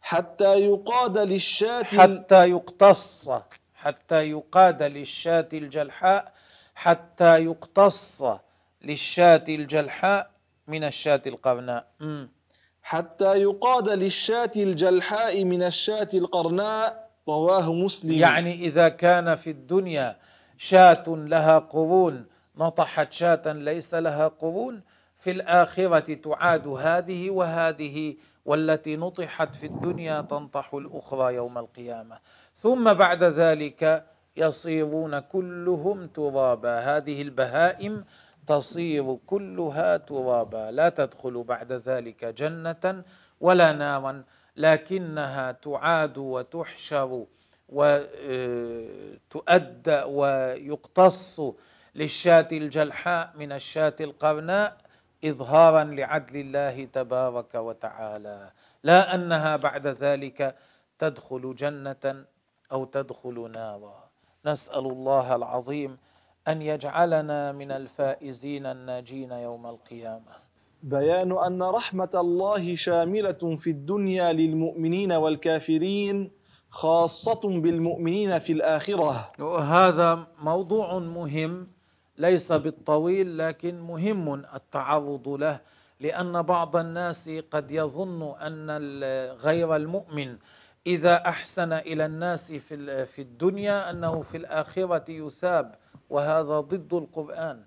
حتى 0.00 0.54
يقاد 0.54 1.18
للشاة 1.18 1.82
حتى 1.82 2.50
يقتص. 2.50 3.30
حتى 3.74 4.30
يقاد 4.30 4.82
للشاة 4.82 5.48
الجلحاء 5.52 6.35
حتى 6.76 7.44
يقتص 7.44 8.24
للشاة 8.82 9.44
الجلحاء 9.48 10.30
من 10.68 10.84
الشاة 10.84 11.22
القرناء. 11.26 11.86
حتى 12.82 13.34
يقاد 13.42 13.88
للشاة 13.88 14.50
الجلحاء 14.56 15.44
من 15.44 15.62
الشاة 15.62 16.08
القرناء 16.14 17.10
رواه 17.28 17.72
مسلم. 17.72 18.12
يعني 18.12 18.54
إذا 18.54 18.88
كان 18.88 19.34
في 19.34 19.50
الدنيا 19.50 20.16
شاة 20.58 21.04
لها 21.08 21.58
قرون 21.58 22.26
نطحت 22.56 23.12
شاة 23.12 23.52
ليس 23.52 23.94
لها 23.94 24.28
قرون 24.28 24.82
في 25.18 25.30
الآخرة 25.30 26.14
تعاد 26.14 26.68
هذه 26.68 27.30
وهذه 27.30 28.16
والتي 28.44 28.96
نطحت 28.96 29.54
في 29.54 29.66
الدنيا 29.66 30.20
تنطح 30.20 30.74
الأخرى 30.74 31.34
يوم 31.34 31.58
القيامة. 31.58 32.18
ثم 32.54 32.94
بعد 32.94 33.24
ذلك 33.24 34.06
يصيرون 34.36 35.18
كلهم 35.18 36.06
ترابا. 36.06 36.78
هذه 36.78 37.22
البهائم 37.22 38.04
تصير 38.46 39.18
كلها 39.26 39.96
ترابا. 39.96 40.70
لا 40.70 40.88
تدخل 40.88 41.42
بعد 41.42 41.72
ذلك 41.72 42.24
جنة 42.24 43.02
ولا 43.40 43.72
نارا 43.72 44.24
لكنها 44.56 45.52
تعاد 45.52 46.18
وتحشر 46.18 47.26
وتؤدى 47.68 48.02
ويقتص 50.02 51.40
للشاة 51.94 52.48
الجلحاء 52.52 53.32
من 53.36 53.52
الشاة 53.52 53.96
القرناء 54.00 54.76
إظهارا 55.24 55.84
لعدل 55.84 56.36
الله 56.36 56.84
تبارك 56.84 57.54
وتعالى. 57.54 58.50
لا 58.82 59.14
أنها 59.14 59.56
بعد 59.56 59.86
ذلك 59.86 60.56
تدخل 60.98 61.54
جنة 61.54 62.24
أو 62.72 62.84
تدخل 62.84 63.50
نارا. 63.50 64.05
نسأل 64.46 64.86
الله 64.86 65.34
العظيم 65.34 65.98
أن 66.48 66.62
يجعلنا 66.62 67.52
من 67.52 67.70
الفائزين 67.70 68.66
الناجين 68.66 69.32
يوم 69.32 69.66
القيامة. 69.66 70.32
بيان 70.82 71.38
أن 71.38 71.62
رحمة 71.62 72.10
الله 72.14 72.76
شاملة 72.76 73.56
في 73.56 73.70
الدنيا 73.70 74.32
للمؤمنين 74.32 75.12
والكافرين 75.12 76.30
خاصة 76.70 77.40
بالمؤمنين 77.44 78.38
في 78.38 78.52
الآخرة. 78.52 79.32
هذا 79.60 80.26
موضوع 80.42 80.98
مهم 80.98 81.68
ليس 82.18 82.52
بالطويل 82.52 83.38
لكن 83.38 83.80
مهم 83.80 84.34
التعرض 84.34 85.28
له 85.28 85.60
لأن 86.00 86.42
بعض 86.42 86.76
الناس 86.76 87.30
قد 87.50 87.70
يظن 87.70 88.34
أن 88.40 88.70
غير 89.32 89.76
المؤمن 89.76 90.36
إذا 90.86 91.28
أحسن 91.28 91.72
إلى 91.72 92.06
الناس 92.06 92.52
في 92.52 93.06
في 93.06 93.22
الدنيا 93.22 93.90
أنه 93.90 94.22
في 94.22 94.36
الآخرة 94.36 95.10
يثاب 95.10 95.74
وهذا 96.10 96.60
ضد 96.60 96.94
القرآن. 96.94 97.62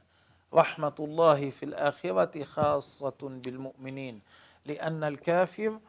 رحمة 0.53 0.95
الله 0.99 1.49
في 1.49 1.63
الآخرة 1.63 2.43
خاصة 2.43 3.17
بالمؤمنين 3.22 4.22
لأن 4.65 5.03
الكافر 5.03 5.80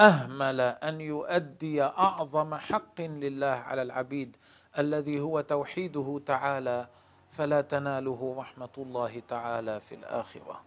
أهمل 0.00 0.60
أن 0.60 1.00
يؤدي 1.00 1.82
أعظم 1.82 2.54
حق 2.54 3.00
لله 3.00 3.46
على 3.46 3.82
العبيد 3.82 4.36
الذي 4.78 5.20
هو 5.20 5.40
توحيده 5.40 6.20
تعالى 6.26 6.86
فلا 7.32 7.60
تناله 7.60 8.34
رحمة 8.38 8.68
الله 8.78 9.22
تعالى 9.28 9.80
في 9.80 9.94
الآخرة. 9.94 10.60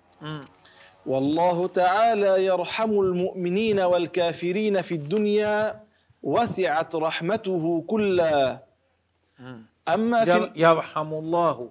والله 1.06 1.68
تعالى 1.68 2.46
يرحم 2.46 2.92
المؤمنين 2.92 3.80
والكافرين 3.80 4.82
في 4.82 4.96
الدنيا 4.96 5.89
وسعت 6.24 6.96
رحمته 6.96 7.84
كلا 7.88 8.60
أما 9.88 10.26
في 10.26 10.52
يرحم 10.56 11.14
الله 11.14 11.70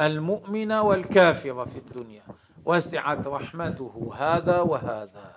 المؤمن 0.00 0.72
والكافر 0.72 1.66
في 1.66 1.76
الدنيا. 1.76 2.22
وسعت 2.64 3.26
رحمته 3.26 4.12
هذا 4.18 4.60
وهذا. 4.60 5.32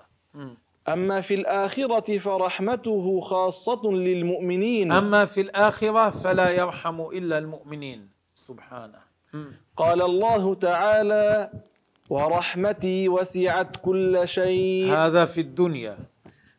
أما 0.87 1.21
في 1.21 1.33
الآخرة 1.33 2.17
فرحمته 2.17 3.21
خاصة 3.21 3.91
للمؤمنين. 3.91 4.91
أما 4.91 5.25
في 5.25 5.41
الآخرة 5.41 6.09
فلا 6.09 6.49
يرحم 6.49 7.01
إلا 7.01 7.37
المؤمنين. 7.37 8.09
سبحانه. 8.35 8.99
قال 9.77 10.01
الله 10.01 10.53
تعالى 10.53 11.51
ورحمتي 12.09 13.09
وسعت 13.09 13.77
كل 13.77 14.27
شيء. 14.27 14.93
هذا 14.93 15.25
في 15.25 15.41
الدنيا. 15.41 15.97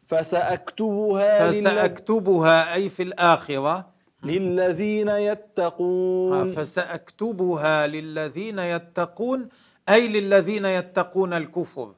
فسأكتبها 0.08 1.50
فسأكتبها 1.52 2.74
أي 2.74 2.88
في 2.88 3.02
الآخرة. 3.02 3.88
للذين 4.22 5.08
يتقون. 5.08 6.52
فسأكتبها 6.52 7.86
للذين 7.86 8.58
يتقون 8.58 9.48
أي 9.88 10.08
للذين 10.08 10.64
يتقون 10.64 11.32
الكفر 11.32 11.92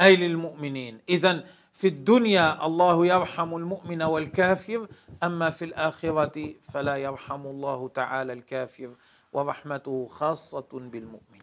أي 0.00 0.16
للمؤمنين. 0.16 0.98
إذا 1.08 1.44
في 1.72 1.88
الدنيا 1.88 2.66
الله 2.66 3.06
يرحم 3.06 3.56
المؤمن 3.56 4.02
والكافر 4.02 4.86
أما 5.22 5.50
في 5.50 5.64
الآخرة 5.64 6.54
فلا 6.72 6.96
يرحم 6.96 7.46
الله 7.46 7.88
تعالى 7.88 8.32
الكافر 8.32 8.90
ورحمته 9.32 10.08
خاصة 10.10 10.70
بالمؤمن. 10.72 11.42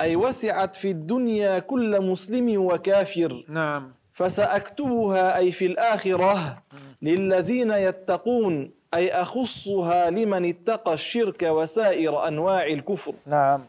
أي 0.00 0.16
وسعت 0.16 0.74
في 0.76 0.90
الدنيا 0.90 1.58
كل 1.58 2.00
مسلم 2.02 2.64
وكافر. 2.66 3.44
نعم. 3.48 3.92
فسأكتبها 4.14 5.36
أي 5.36 5.52
في 5.52 5.66
الآخرة 5.66 6.62
للذين 7.02 7.70
يتقون 7.70 8.70
أي 8.94 9.10
أخصها 9.12 10.10
لمن 10.10 10.44
اتقى 10.44 10.94
الشرك 10.94 11.42
وسائر 11.42 12.28
أنواع 12.28 12.66
الكفر. 12.66 13.14
نعم. 13.26 13.64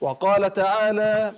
وقال 0.00 0.52
تعالى 0.52 1.32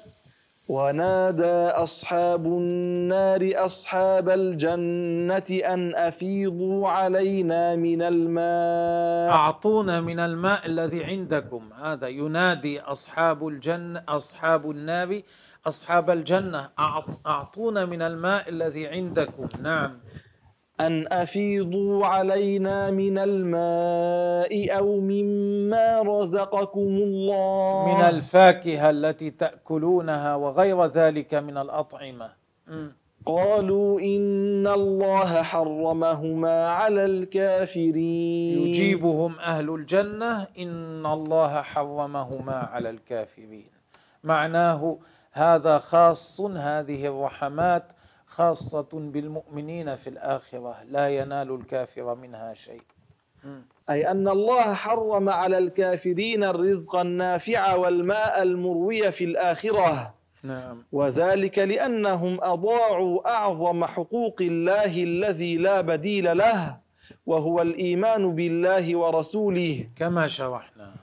ونادى 0.68 1.68
أصحاب 1.84 2.46
النار 2.46 3.50
أصحاب 3.54 4.28
الجنة 4.28 5.60
أن 5.74 5.94
أفيضوا 5.94 6.88
علينا 6.88 7.76
من 7.76 8.02
الماء. 8.02 9.30
أعطونا 9.30 10.00
من 10.00 10.20
الماء 10.20 10.66
الذي 10.66 11.04
عندكم. 11.04 11.72
هذا 11.82 12.08
ينادي 12.08 12.80
أصحاب 12.80 13.48
الجنة 13.48 14.02
أصحاب 14.08 14.70
النار 14.70 15.20
أصحاب 15.66 16.10
الجنة 16.10 16.70
أعطونا 17.26 17.84
من 17.84 18.02
الماء 18.02 18.48
الذي 18.48 18.86
عندكم. 18.86 19.48
نعم. 19.62 20.00
أن 20.80 21.06
أفيضوا 21.12 22.06
علينا 22.06 22.90
من 22.90 23.18
الماء 23.18 24.78
أو 24.78 25.00
مما 25.00 26.02
رزقكم 26.02 26.80
الله. 26.80 27.94
من 27.94 28.02
الفاكهة 28.02 28.90
التي 28.90 29.30
تأكلونها 29.30 30.34
وغير 30.34 30.86
ذلك 30.86 31.34
من 31.34 31.58
الأطعمة. 31.58 32.30
قالوا 33.26 34.00
إن 34.00 34.66
الله 34.66 35.42
حرمهما 35.42 36.68
على 36.68 37.04
الكافرين. 37.04 38.58
يجيبهم 38.58 39.38
أهل 39.38 39.74
الجنة 39.74 40.46
إن 40.58 41.06
الله 41.06 41.62
حرمهما 41.62 42.54
على 42.54 42.90
الكافرين. 42.90 43.70
معناه 44.24 44.98
هذا 45.32 45.78
خاص 45.78 46.40
هذه 46.40 47.06
الرحمات 47.06 47.84
خاصة 48.26 48.88
بالمؤمنين 48.92 49.96
في 49.96 50.10
الآخرة 50.10 50.76
لا 50.88 51.08
ينال 51.08 51.54
الكافر 51.54 52.14
منها 52.14 52.54
شيء. 52.54 52.82
أي 53.90 54.10
أن 54.10 54.28
الله 54.28 54.74
حرم 54.74 55.28
على 55.28 55.58
الكافرين 55.58 56.44
الرزق 56.44 56.96
النافع 56.96 57.74
والماء 57.74 58.42
المروي 58.42 59.12
في 59.12 59.24
الآخرة. 59.24 60.14
نعم. 60.44 60.84
وذلك 60.92 61.58
لأنهم 61.58 62.38
أضاعوا 62.42 63.28
أعظم 63.28 63.84
حقوق 63.84 64.36
الله 64.40 65.02
الذي 65.02 65.56
لا 65.56 65.80
بديل 65.80 66.38
له 66.38 66.78
وهو 67.26 67.62
الإيمان 67.62 68.34
بالله 68.34 68.96
ورسوله. 68.96 69.88
كما 69.96 70.26
شرحنا. 70.26 70.94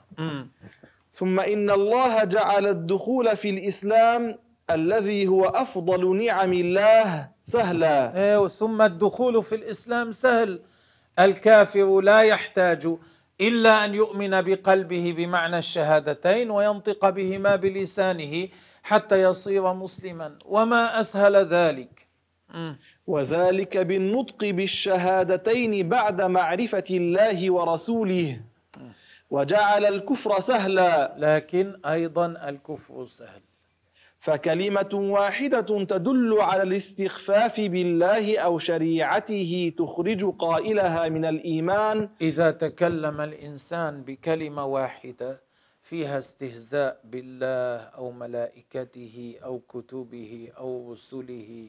ثم 1.10 1.40
إن 1.40 1.70
الله 1.70 2.24
جعل 2.24 2.66
الدخول 2.66 3.36
في 3.36 3.50
الإسلام 3.50 4.38
الذي 4.70 5.28
هو 5.28 5.44
أفضل 5.44 6.24
نعم 6.24 6.52
الله 6.52 7.28
سهلا. 7.42 8.16
إيه 8.16 8.46
ثم 8.48 8.82
الدخول 8.82 9.44
في 9.44 9.54
الإسلام 9.54 10.12
سهل. 10.12 10.60
الكافر 11.18 12.00
لا 12.00 12.20
يحتاج 12.22 12.96
إلا 13.40 13.84
أن 13.84 13.94
يؤمن 13.94 14.40
بقلبه 14.40 15.14
بمعنى 15.16 15.58
الشهادتين 15.58 16.50
وينطق 16.50 17.08
بهما 17.10 17.56
بلسانه 17.56 18.48
حتى 18.82 19.22
يصير 19.22 19.72
مسلما. 19.74 20.38
وما 20.46 21.00
أسهل 21.00 21.36
ذلك؟ 21.36 22.06
وذلك 23.06 23.76
بالنطق 23.76 24.50
بالشهادتين 24.50 25.88
بعد 25.88 26.22
معرفة 26.22 26.84
الله 26.90 27.50
ورسوله. 27.50 28.40
وجعل 29.30 29.86
الكفر 29.86 30.40
سهلا. 30.40 31.14
لكن 31.18 31.80
أيضا 31.86 32.26
الكفر 32.26 33.06
سهل. 33.06 33.40
فكلمة 34.20 34.90
واحدة 34.92 35.60
تدل 35.84 36.40
على 36.40 36.62
الاستخفاف 36.62 37.60
بالله 37.60 38.38
أو 38.38 38.58
شريعته 38.58 39.72
تخرج 39.78 40.24
قائلها 40.24 41.08
من 41.08 41.24
الإيمان. 41.24 42.08
إذا 42.20 42.50
تكلم 42.50 43.20
الإنسان 43.20 44.02
بكلمة 44.02 44.64
واحدة 44.66 45.40
فيها 45.82 46.18
استهزاء 46.18 47.00
بالله 47.04 47.76
أو 47.76 48.12
ملائكته 48.12 49.34
أو 49.44 49.58
كتبه 49.58 50.52
أو 50.58 50.92
رسله 50.92 51.68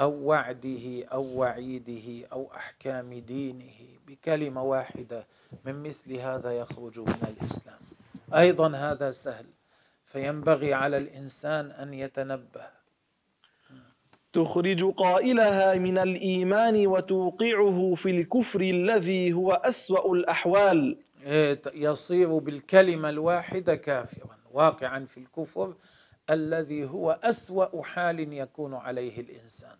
أو 0.00 0.12
وعده 0.12 1.04
أو 1.12 1.24
وعيده 1.38 2.28
أو 2.32 2.50
أحكام 2.56 3.14
دينه 3.14 3.78
بكلمة 4.06 4.62
واحدة 4.62 5.26
من 5.64 5.82
مثل 5.82 6.12
هذا 6.12 6.52
يخرج 6.52 6.98
من 6.98 7.36
الإسلام. 7.38 7.78
أيضا 8.34 8.76
هذا 8.76 9.12
سهل. 9.12 9.46
فينبغي 10.04 10.74
على 10.74 10.96
الإنسان 10.96 11.70
أن 11.70 11.94
يتنبه. 11.94 12.82
تخرج 14.32 14.84
قائلها 14.84 15.78
من 15.78 15.98
الإيمان 15.98 16.86
وتوقعه 16.86 17.94
في 17.94 18.10
الكفر 18.10 18.60
الذي 18.60 19.32
هو 19.32 19.52
أسوأ 19.52 20.14
الأحوال. 20.14 20.98
إيه، 21.26 21.62
يصير 21.74 22.38
بالكلمة 22.38 23.08
الواحدة 23.08 23.74
كافرا 23.74 24.36
واقعا 24.52 25.04
في 25.04 25.20
الكفر 25.20 25.74
الذي 26.30 26.84
هو 26.84 27.18
أسوأ 27.22 27.82
حال 27.82 28.32
يكون 28.32 28.74
عليه 28.74 29.20
الإنسان. 29.20 29.76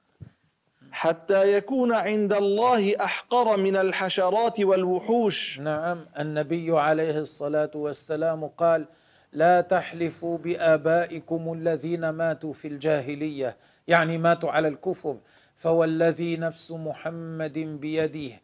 حتى 0.93 1.57
يكون 1.57 1.93
عند 1.93 2.32
الله 2.32 3.05
أحقر 3.05 3.57
من 3.57 3.76
الحشرات 3.76 4.61
والوحوش. 4.61 5.61
نعم 5.61 5.99
النبي 6.18 6.78
عليه 6.78 7.18
الصلاة 7.18 7.70
والسلام 7.74 8.47
قال 8.47 8.86
لا 9.32 9.61
تحلفوا 9.61 10.38
بآبائكم 10.38 11.53
الذين 11.53 12.09
ماتوا 12.09 12.53
في 12.53 12.68
الجاهلية 12.68 13.57
يعني 13.88 14.18
ماتوا 14.18 14.51
على 14.51 14.68
الكفر 14.68 15.16
فوالذي 15.57 16.36
نفس 16.36 16.70
محمد 16.70 17.59
بيده 17.59 18.40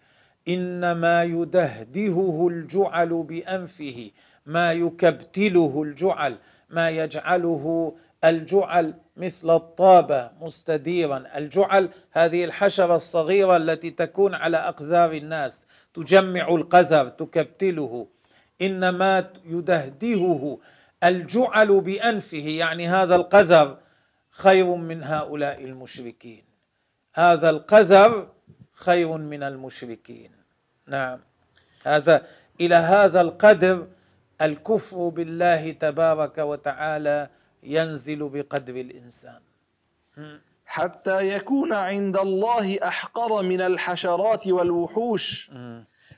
إنما 0.49 1.25
يدهدهه 1.25 2.49
الجعل 2.49 3.09
بأنفه 3.09 4.11
ما 4.47 4.73
يكبتله 4.73 5.83
الجعل 5.83 6.37
ما 6.71 6.91
يجعله 6.91 7.93
الجعل 8.25 8.95
مثل 9.17 9.57
الطابه 9.57 10.31
مستديرا. 10.41 11.25
الجعل 11.37 11.89
هذه 12.13 12.45
الحشرة 12.45 12.97
الصغيرة 12.97 13.57
التي 13.57 13.91
تكون 13.91 14.35
على 14.35 14.57
أقذار 14.57 15.13
الناس 15.13 15.69
تجمع 15.95 16.49
القذر 16.49 17.09
تكبتله. 17.09 18.07
إنما 18.63 19.31
يدهدهه 19.45 20.59
الجعل 21.05 21.81
بأنفه 21.81 22.49
يعني 22.49 22.89
هذا 22.89 23.15
القذر 23.17 23.79
خير 24.31 24.75
من 24.75 25.03
هؤلاء 25.03 25.65
المشركين. 25.65 26.45
هذا 27.15 27.51
القذر 27.51 28.29
خير 28.73 29.17
من 29.17 29.43
المشركين. 29.43 30.31
نعم. 30.87 31.21
هذا 31.85 32.27
إلى 32.61 32.75
هذا 32.75 33.21
القدر 33.21 33.87
الكفر 34.43 35.09
بالله 35.09 35.73
تبارك 35.73 36.39
وتعالى 36.39 37.29
ينزل 37.63 38.29
بقدر 38.29 38.77
الإنسان. 38.77 39.41
حتى 40.67 41.37
يكون 41.37 41.73
عند 41.73 42.17
الله 42.17 42.79
أحقر 42.83 43.43
من 43.43 43.61
الحشرات 43.61 44.47
والوحوش. 44.47 45.51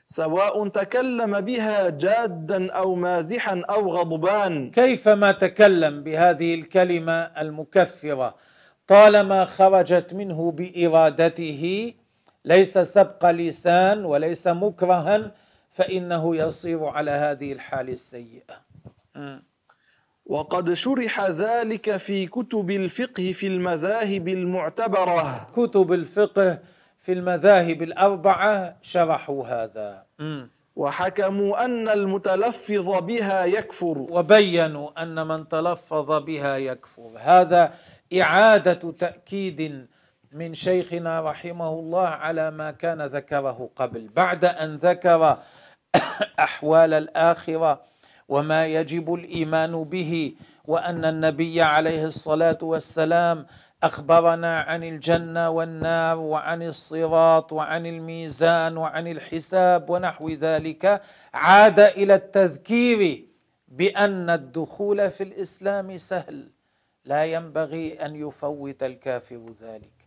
سواء 0.07 0.69
تكلم 0.69 1.41
بها 1.41 1.91
جادا 1.91 2.73
أو 2.73 2.95
مازحا 2.95 3.63
أو 3.71 3.91
غضبان. 3.91 4.71
كيفما 4.71 5.33
تكلم 5.33 6.03
بهذه 6.03 6.55
الكلمة 6.55 7.13
المكفرة؟ 7.13 8.35
طالما 8.87 9.45
خرجت 9.45 10.15
منه 10.15 10.51
بإرادته 10.51 11.95
ليس 12.45 12.79
سبق 12.79 13.31
لسان 13.31 14.05
وليس 14.05 14.47
مكرها 14.47 15.31
فإنه 15.73 16.37
يصير 16.37 16.85
على 16.85 17.11
هذه 17.11 17.53
الحال 17.53 17.89
السيئة. 17.89 18.57
وقد 20.31 20.73
شرح 20.73 21.21
ذلك 21.21 21.97
في 21.97 22.27
كتب 22.27 22.71
الفقه 22.71 23.33
في 23.33 23.47
المذاهب 23.47 24.29
المعتبرة. 24.29 25.51
كتب 25.57 25.93
الفقه 25.93 26.59
في 26.99 27.13
المذاهب 27.13 27.83
الأربعة 27.83 28.77
شرحوا 28.83 29.47
هذا. 29.47 30.03
وحكموا 30.77 31.65
أن 31.65 31.89
المتلفظ 31.89 32.89
بها 33.03 33.45
يكفر. 33.45 33.99
وبينوا 33.99 35.03
أن 35.03 35.27
من 35.27 35.49
تلفظ 35.49 36.23
بها 36.23 36.57
يكفر. 36.57 37.11
هذا 37.19 37.75
إعادة 38.21 38.93
تأكيد 38.93 39.87
من 40.33 40.55
شيخنا 40.55 41.21
رحمه 41.21 41.71
الله 41.71 42.07
على 42.07 42.51
ما 42.51 42.71
كان 42.71 43.03
ذكره 43.03 43.71
قبل. 43.77 44.09
بعد 44.17 44.45
أن 44.45 44.77
ذكر 44.77 45.39
أحوال 46.39 46.95
الآخرة 46.95 47.90
وما 48.31 48.67
يجب 48.67 49.15
الإيمان 49.15 49.85
به 49.85 50.35
وأن 50.65 51.05
النبي 51.05 51.63
عليه 51.63 52.05
الصلاة 52.07 52.59
والسلام 52.63 53.47
أخبرنا 53.83 54.61
عن 54.61 54.85
الجنة 54.85 55.51
والنار 55.51 56.19
وعن 56.19 56.63
الصراط 56.63 57.53
وعن 57.53 57.87
الميزان 57.87 58.77
وعن 58.77 59.07
الحساب 59.07 59.91
ونحو 59.91 60.29
ذلك 60.29 61.03
عاد 61.35 61.81
إلى 61.81 62.15
التذكير 62.15 63.27
بأن 63.69 64.31
الدخول 64.31 65.11
في 65.11 65.23
الإسلام 65.25 65.97
سهل. 65.97 66.49
لا 67.05 67.25
ينبغي 67.25 68.05
أن 68.05 68.17
يفوت 68.17 68.83
الكافر 68.83 69.41
ذلك. 69.63 70.01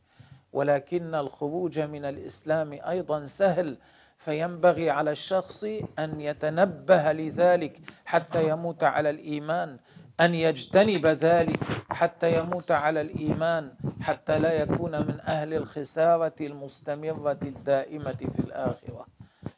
ولكن 0.53 1.15
الخروج 1.15 1.79
من 1.79 2.05
الإسلام 2.05 2.79
أيضا 2.87 3.27
سهل 3.27 3.77
فينبغي 4.25 4.89
على 4.89 5.11
الشخص 5.11 5.63
أن 5.99 6.21
يتنبه 6.21 7.11
لذلك 7.11 7.79
حتى 8.05 8.49
يموت 8.49 8.83
على 8.83 9.09
الإيمان 9.09 9.77
أن 10.19 10.35
يجتنب 10.35 11.07
ذلك 11.07 11.59
حتى 11.89 12.39
يموت 12.39 12.71
على 12.71 13.01
الإيمان 13.01 13.73
حتى 14.01 14.39
لا 14.39 14.53
يكون 14.53 14.91
من 14.91 15.19
أهل 15.27 15.53
الخسارة 15.53 16.33
المستمرة 16.41 17.37
الدائمة 17.41 18.21
في 18.35 18.39
الآخرة. 18.39 19.05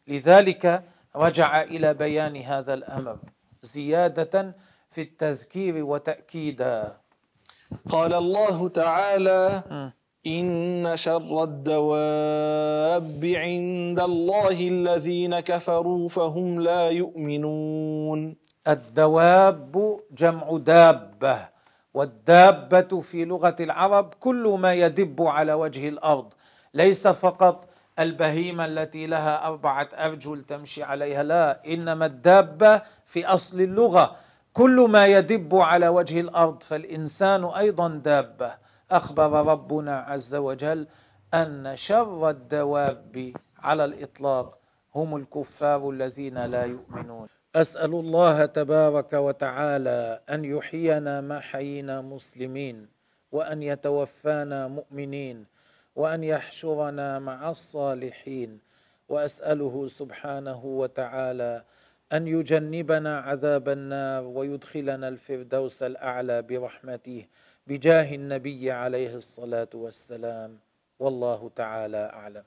لذلك 0.08 0.84
رجع 1.16 1.62
إلى 1.62 1.94
بيان 1.94 2.36
هذا 2.38 2.74
الأمر 2.74 3.18
زيادة 3.64 4.56
في 4.92 5.02
التذكير 5.02 5.86
وتأكيدا. 5.86 6.98
قال 7.90 8.14
الله 8.14 8.70
تعالى 8.70 9.64
إن 10.28 10.92
شر 10.96 11.44
الدواب 11.44 13.26
عند 13.26 14.00
الله 14.00 14.68
الذين 14.68 15.40
كفروا 15.40 16.10
فهم 16.10 16.62
لا 16.62 16.90
يؤمنون. 16.90 18.36
الدواب 18.68 20.00
جمع 20.12 20.58
دابة 20.58 21.48
والدابة 21.94 23.02
في 23.02 23.26
لغة 23.26 23.56
العرب 23.60 24.14
كل 24.20 24.58
ما 24.60 24.74
يدب 24.74 25.22
على 25.22 25.54
وجه 25.54 25.90
الأرض 25.90 26.34
ليس 26.74 27.08
فقط 27.08 27.70
البهيمة 28.00 28.66
التي 28.66 29.08
لها 29.08 29.48
أربعة 29.48 29.90
أرجل 29.94 30.42
تمشي 30.42 30.84
عليها 30.84 31.24
لا 31.24 31.62
إنما 31.68 32.06
الدابة 32.06 32.82
في 33.06 33.26
أصل 33.26 33.62
اللغة 33.62 34.16
كل 34.54 34.88
ما 34.90 35.08
يدب 35.08 35.56
على 35.56 35.88
وجه 35.88 36.20
الأرض 36.20 36.64
فالإنسان 36.64 37.46
أيضا 37.46 37.88
دابة. 37.90 38.65
أخبر 38.92 39.46
ربنا 39.46 40.00
عز 40.00 40.36
وجل 40.36 40.88
أن 41.34 41.76
شر 41.76 42.30
الدواب 42.30 43.34
على 43.60 43.86
الإطلاق 43.86 44.58
هم 44.96 45.16
الكفار 45.16 45.90
الذين 45.90 46.46
لا 46.46 46.64
يؤمنون. 46.64 47.28
أسأل 47.56 47.94
الله 47.94 48.46
تبارك 48.46 49.14
وتعالى 49.14 50.22
أن 50.30 50.46
يحيينا 50.46 51.22
ما 51.22 51.40
حيينا 51.40 52.02
مسلمين 52.02 52.88
وأن 53.32 53.64
يتوفانا 53.64 54.68
مؤمنين 54.68 55.46
وأن 55.96 56.24
يحشرنا 56.24 57.20
مع 57.20 57.50
الصالحين. 57.50 58.60
وأسأله 59.10 59.88
سبحانه 59.88 60.66
وتعالى 60.66 61.64
أن 62.14 62.28
يجنبنا 62.28 63.20
عذاب 63.20 63.70
النار 63.70 64.24
ويدخلنا 64.24 65.08
الفردوس 65.08 65.84
الأعلى 65.84 66.42
برحمته. 66.42 67.26
بجاه 67.68 68.16
النبي 68.16 68.72
عليه 68.72 69.16
الصلاة 69.16 69.70
والسلام. 69.74 70.60
والله 71.00 71.50
تعالى 71.56 71.98
أعلم. 72.14 72.44